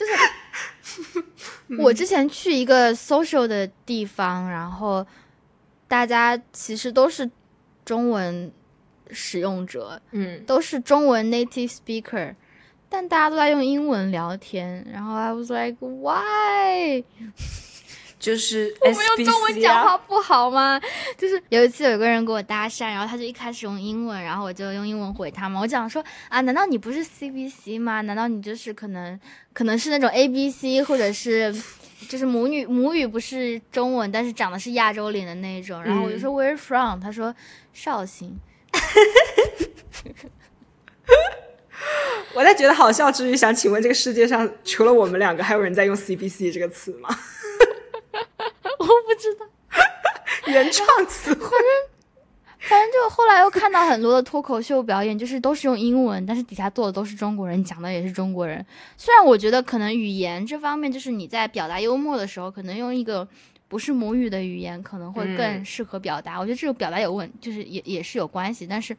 [1.80, 5.06] 我之前去一个 social 的地方，然后
[5.88, 7.30] 大家其实都是
[7.86, 8.52] 中文
[9.12, 12.36] 使用者，嗯，都是中文 native speaker，
[12.90, 17.04] 但大家都在用英文聊天，然后 I was like why？
[18.20, 20.80] 就是我们用中文讲啊话不好吗？
[21.18, 25.60] 就是有一次有个人给我搭讪，然后他就一开始用英文，然后我就用英文回他嘛。
[25.60, 28.02] 我讲说啊，难道你不是 CBC 吗？
[28.02, 29.18] 难道你就是可能
[29.54, 31.56] 可能是那种 ABC 或者是
[32.10, 35.82] 就是母语母语不是中文，但是长得是亚洲脸的那一种？
[35.82, 37.00] 然后我就说 Where from？
[37.00, 37.34] 他说
[37.74, 38.38] 绍兴。
[42.34, 47.10] 我在觉得好笑之余，想请问这个世界上除了我们两个，还有人在用 CBC 这个词吗？
[49.10, 49.46] 我不知道。
[50.52, 51.50] 原创词汇。
[52.60, 58.64] 反正就后来又看到很多的脱口秀表演，就是都是用英文，但是底下坐的都是中国人，讲的也是中国人。
[58.98, 63.26] 虽然我觉得可能语言这方面，就是你在表达幽默的时候，可能用一个
[63.70, 66.38] 不是母语的语言可能会更嗯适合表达。
[66.38, 68.96] 我觉得这个表达有问，就是也也是有关系，但是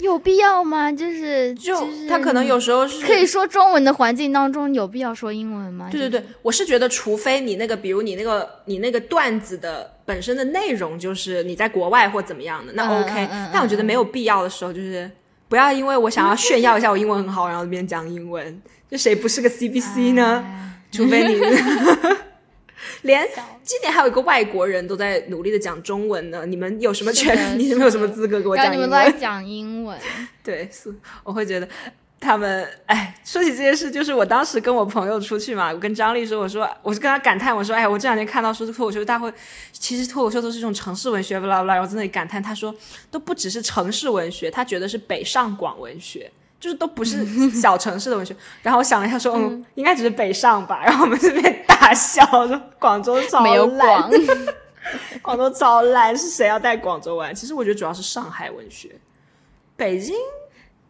[0.00, 0.92] 有必要吗？
[0.92, 5.88] 就是就是他可能有时候是可以说中文的环境当中，有必要说英文吗？
[5.90, 15.10] 对对对，我是觉得，除非你那个，比如你那个你那个段子的本身的内容就是你在国外或怎么样的，那嗯 OK、嗯嗯但我觉得没有必要的时候，就是
[15.48, 20.44] 不要因为我想要炫耀一下我英文很好，然后那边讲英文，就谁不是个 CBC 呢？
[20.46, 21.40] 哎除非你
[23.02, 23.26] 连
[23.62, 27.58] 今年还有一个外国人都在努力的讲中文呢，你们有什么权？
[27.58, 28.78] 你们有什么资格给我讲英文？
[28.78, 29.98] 你们都在讲英文，
[30.44, 31.68] 对，是我会觉得
[32.20, 39.32] 他们，哎，说起这件事，就是我当时跟我朋友出去嘛，我跟张丽说，我说，我就跟他感叹，我说，哎，我这两天看到说脱口秀大会，
[39.72, 42.74] 其实脱口秀都是一种城市文学，不啦不啦，然后在那里感叹，他说
[43.10, 46.30] 都不只是城市文学，他觉得是北上广文学。
[46.58, 50.82] 就是都不是 小城市的文学，然后我想了一下说，嗯，应该只是北上吧。
[50.86, 54.10] 然后我们这边大笑说，广州超没有烂广，
[55.22, 57.34] 广州超烂，是谁要带广州玩？
[57.34, 58.90] 其实我觉得主要是上海文学，
[59.76, 60.14] 北京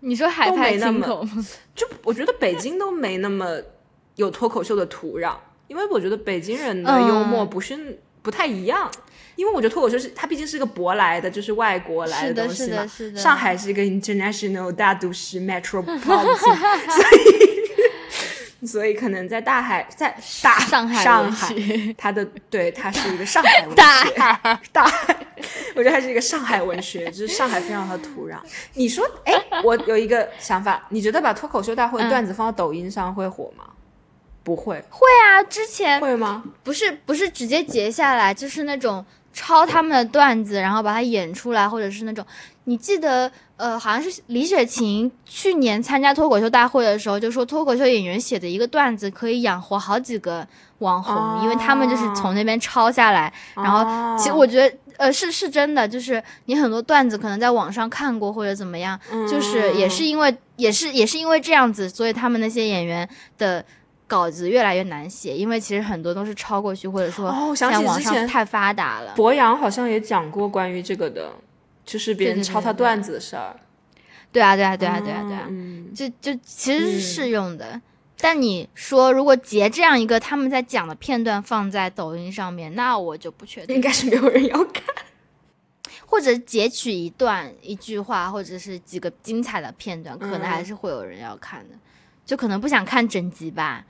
[0.00, 1.26] 你说海都派没那么清口？
[1.74, 3.46] 就我觉得北京都没那么
[4.14, 5.34] 有脱口秀的土壤，
[5.66, 8.90] 因为我觉得北京人的幽默嗯不是、不太一样。
[9.36, 12.78] 因为我觉得脱口秀是它毕竟是个舶来的，就是外国来的东西嘛。
[12.78, 16.36] 是的是的上海是一个 international 大都市 metropolitan，
[16.90, 21.54] 所以所以可能在大海在大上海上海，
[21.96, 25.16] 它的对它是一个上海文学，大海大海，
[25.74, 28.38] 我觉得它是一个上海文学，就是上海非常的土壤。
[28.72, 33.64] 你说，哎，我有一个想法，你觉得把脱口秀大会嗯段子放到抖音上会火吗？
[34.42, 36.42] 不会，会啊，之前会吗？
[36.62, 39.04] 不是不是直接截下来，就是那种
[39.36, 42.24] 抄他们的段子，然后把它演出来，或者是那种，
[42.64, 50.46] 你记得呃，好像是李雪琴去年参加脱口秀大会的时候，就说脱口秀演员写的一个段子可以养活好几个
[50.78, 54.74] 网红，哦因为他们就是从那边抄下来，然后哦其实我觉得。
[54.98, 58.98] 呃，是是真的，就是你很多段子可能在网上看过或者怎么样，
[59.30, 63.06] 就是也是因为也是也是因为这样子，所以他们那些演员
[63.36, 63.62] 的
[64.06, 69.12] 稿子越来越难写，因为其实很多都是抄过去，或者说哦我想网上太发达了。
[69.14, 71.32] 博洋好像也讲过关于这个的，
[71.84, 73.56] 就是别人抄他段子的事儿。
[74.32, 77.80] 对啊，对啊，对啊，对啊，对啊，嗯，就就其实是适用的。
[78.18, 83.76] 但你说如果截这样一个他们在讲的片段放在抖音上面，那我就不确定。
[83.76, 84.82] 应该是没有人要看。
[86.06, 91.74] 或者截取一段一句话，或者是几个精彩的片段，可能嗯还是会有人要看的。
[92.24, 93.84] 就可能不想看整集吧。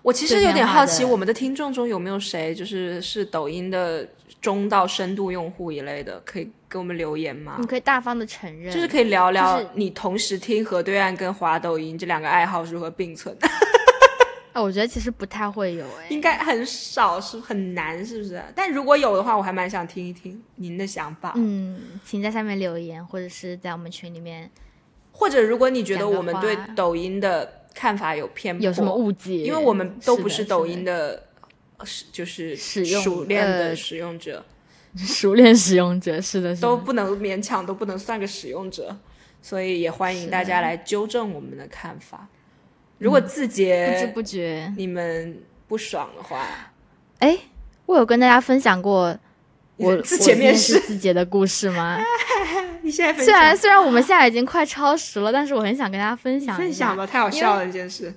[0.00, 4.08] 我其实有点好奇，我们的听众中有没有谁就是是抖音的
[4.40, 7.56] 中到深度用户一类的，可以给我们留言吗？
[7.60, 13.48] 你可以大方的承认，就是可以聊聊你同时听河对岸跟滑抖音这两个爱好如何并存的，
[14.52, 18.42] 啊， 我觉得其实不太会有哎、应该很少，是很难，是不是？
[18.54, 21.32] 但如果有的话，我还蛮想听一听您的想法。
[21.36, 24.50] 嗯，请在下面留言，或者是在我们群里面
[25.12, 31.24] 或者如果你觉得我们对抖音的看法有偏颇，有什么误解，因为我们都不是抖音的，
[31.78, 34.44] 呃是就是使用熟练的呃使用者，
[34.96, 38.96] 熟练使用者，是的，是的都不能勉强，都不能算个使用者，
[39.40, 42.28] 所以也欢迎大家来纠正我们的看法。
[42.98, 44.72] 如果字节不知不觉。
[44.76, 46.72] 你们不爽的话，
[47.18, 47.36] 哎，
[47.86, 49.18] 我有跟大家分享过，
[49.82, 51.98] 我自己面试自己的故事吗？
[52.82, 58.12] 你现在虽然虽然我们现在已经快超时了，但是我很想跟大家分享一下分享吧，太好笑了这件事。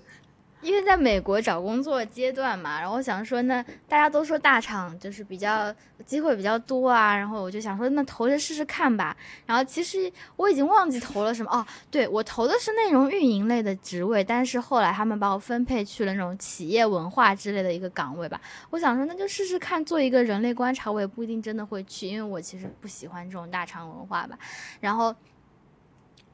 [0.66, 5.72] 因为在美国找工作阶段嘛，然后我想说呢，大家都说大厂就是比较
[6.07, 9.16] 机会比较多啊，然后我就想说那投着试试看吧。
[9.45, 18.41] 然后其实我已经忘记投了什么哦，对我投的是内容运营类的职位，但是后来他们把我分配去了那种企业文化之类的一个岗位吧。
[18.72, 24.36] 我想说那就试试看做一个人类观察，我也不一定真的会去，因为我其实不喜欢这种大厂文化吧。
[24.80, 25.16] 然后。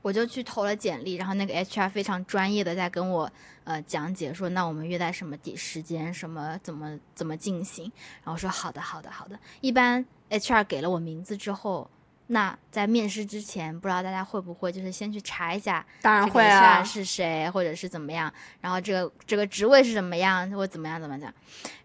[0.02, 3.32] 我就去投了简历，然后那个 HR 非常专业的在跟我
[3.64, 7.92] 呃讲解说，那我们约在什么地时间，什么怎么怎么进行，
[8.24, 9.40] 然后说好的好的好的。
[9.62, 11.90] 一般 HR 给了我名字之后，
[12.28, 21.34] 那在面试之前，不知道大家会不会就是先去查一下，当然会啊，是谁或者是怎么样，然后这个这个职位是怎么样或怎么样怎么讲，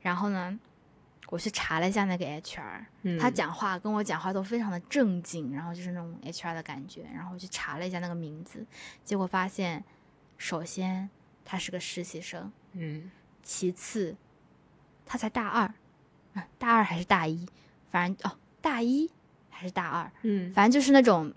[0.01, 0.59] 然后呢？
[1.29, 7.05] 我去查了一下那个 HR，他讲话跟我讲话都非常的正经，然后就是那种 HR 的感觉。
[7.13, 8.65] 然后我去查了一下那个名字，
[9.05, 9.83] 结果发现，
[10.39, 11.11] 首先
[11.45, 13.11] 他是个实习生，嗯，
[13.43, 14.17] 其次
[15.05, 15.75] 他才大二，
[16.59, 17.47] 大二还是大一，
[17.91, 19.11] 反正哦大一
[19.51, 21.33] 还是大二，嗯，反正就是那种，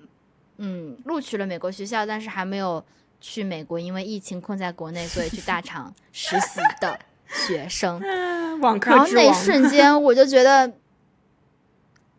[0.58, 2.86] 嗯，录取了美国学校，但是还没有
[3.20, 7.00] 去美国，因为疫情困在国内，所以去大 厂实习的。
[7.30, 8.02] 学生，
[8.60, 10.72] 网课然后那一瞬间 我就觉得，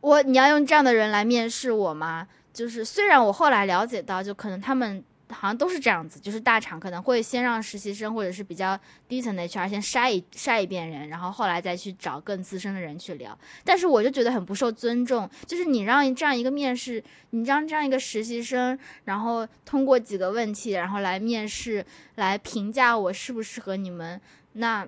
[0.01, 2.27] 我你要用这样的人来面试我吗？
[2.53, 13.39] 就是虽然我后来了解到，就可能他们好像都是这样子，就是大厂可能会先让实习生或者是比较低层的 HR 先筛一筛一遍人，然后后来再去找更资深的人去聊。
[13.65, 21.85] 但是我就觉得很不受尊重，就是你让这样一个面试，你让这样一个实习生，然后通过几个问题，然后来面试
[22.17, 24.21] 来评价我适不适合你们，
[24.55, 24.87] 那。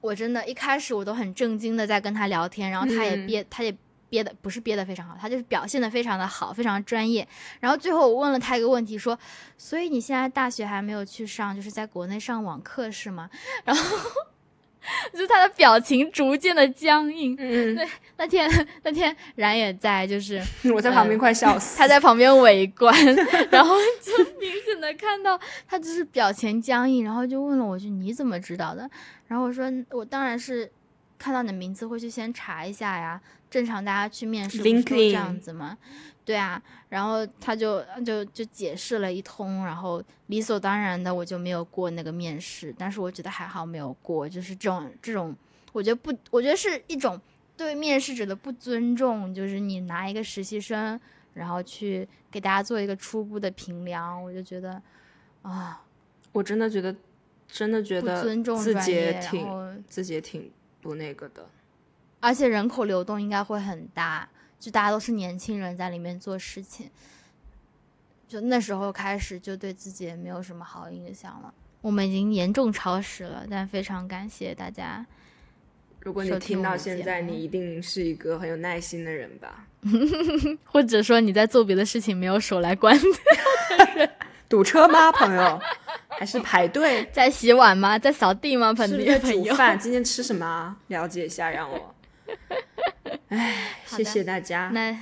[0.00, 3.76] 我真的，一开始我都很震惊的在跟他聊天，然后他也憋，他也
[4.08, 7.26] 憋的不是憋的非常好，他就是表现的非常的好，非常专业。
[7.60, 9.18] 然后最后我问了他一个问题，说
[9.58, 13.28] ：“所以你现在大学还没有去上，就是在国内上网课是吗？”
[13.64, 13.82] 然后。
[15.12, 17.36] 就是他的表情逐渐的僵硬。
[17.38, 20.42] 嗯，对，那天那天然也在，就是
[20.74, 21.76] 我在旁边快笑死。
[21.78, 22.94] 他在旁边围观，
[23.50, 28.88] 然后就明显的看到他就是表情僵硬，然后就问了我句：“你怎么知道的？”
[29.28, 30.70] 然后我说：“我当然是
[31.18, 33.20] 看到你的名字会去先查一下呀，
[33.50, 35.78] 正常大家去面试不是这样子吗？”
[36.30, 45.34] 对啊，然后他就就就解释了一通，然后理所当然的我就没有过那个面试，但是我觉得还好没有过，就是这种这种，
[45.72, 47.20] 我觉得不，我觉得是一种
[47.56, 51.00] 对面试者的不尊重，就是你拿一个实习生，
[51.34, 54.80] 然后去给大家做一个初步的评量，我就觉得
[55.42, 55.82] 啊，
[56.30, 56.94] 我真的觉得
[57.48, 60.48] 真的觉得尊重自己也挺自己也挺
[60.80, 61.44] 不那个的，
[62.20, 64.28] 而且人口流动应该会很大。
[64.60, 66.88] 就大家都是年轻人在里面做事情，
[68.28, 71.52] 就那时候开始就对自己也没有什么好印象了。
[71.80, 75.04] 我们已经严重超时了，但非常感谢大家。
[76.00, 79.66] 如果你听到现在，你一定是一个很有耐心的人吧？
[80.64, 82.94] 或者说你在做别的事情没有手来关
[84.46, 85.60] 堵车吗，朋友？
[86.08, 87.08] 还是排队？
[87.12, 87.98] 在洗碗吗？
[87.98, 88.74] 在扫地吗？
[88.74, 89.18] 朋友？
[89.18, 89.78] 煮饭？
[89.78, 90.76] 今天吃什么？
[90.88, 91.94] 了解一下，让我。
[93.30, 93.54] 唉，
[93.86, 94.70] 谢谢大家。
[94.72, 94.96] 那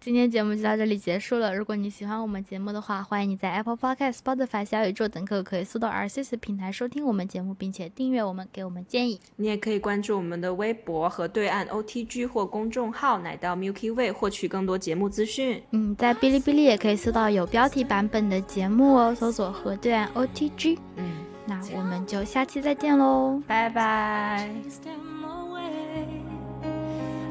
[0.00, 1.54] 今天节目就到这里结束了。
[1.54, 9.20] 如果你喜欢我们节目的话，欢迎你在 Apple Podcast、Spotify、小宇宙等各个可以搜到 R C S 平台收听我们节目，并且订阅我们，给我们建议。
[9.36, 15.62] 你也可以关注我们的微博和对岸 O T G 或公众号“奶到 Milky Way” 获取更多节目资讯。
[15.70, 20.78] 嗯，在哔哩哔哩也可以搜到有标题版本的节目哦，搜索“和对岸 O T G”。
[20.96, 21.12] 嗯，
[21.46, 24.50] 那我们就下期再见喽，拜拜。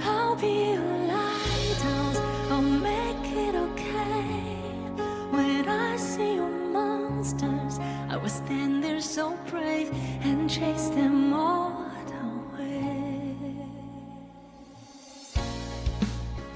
[0.04, 4.24] I'll be a lighthouse, I'll make it okay.
[5.32, 7.80] When I see your monsters,
[8.10, 9.92] I will stand there so brave
[10.24, 11.86] and chase them all
[12.22, 13.36] away.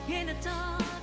[0.08, 0.95] In the dark.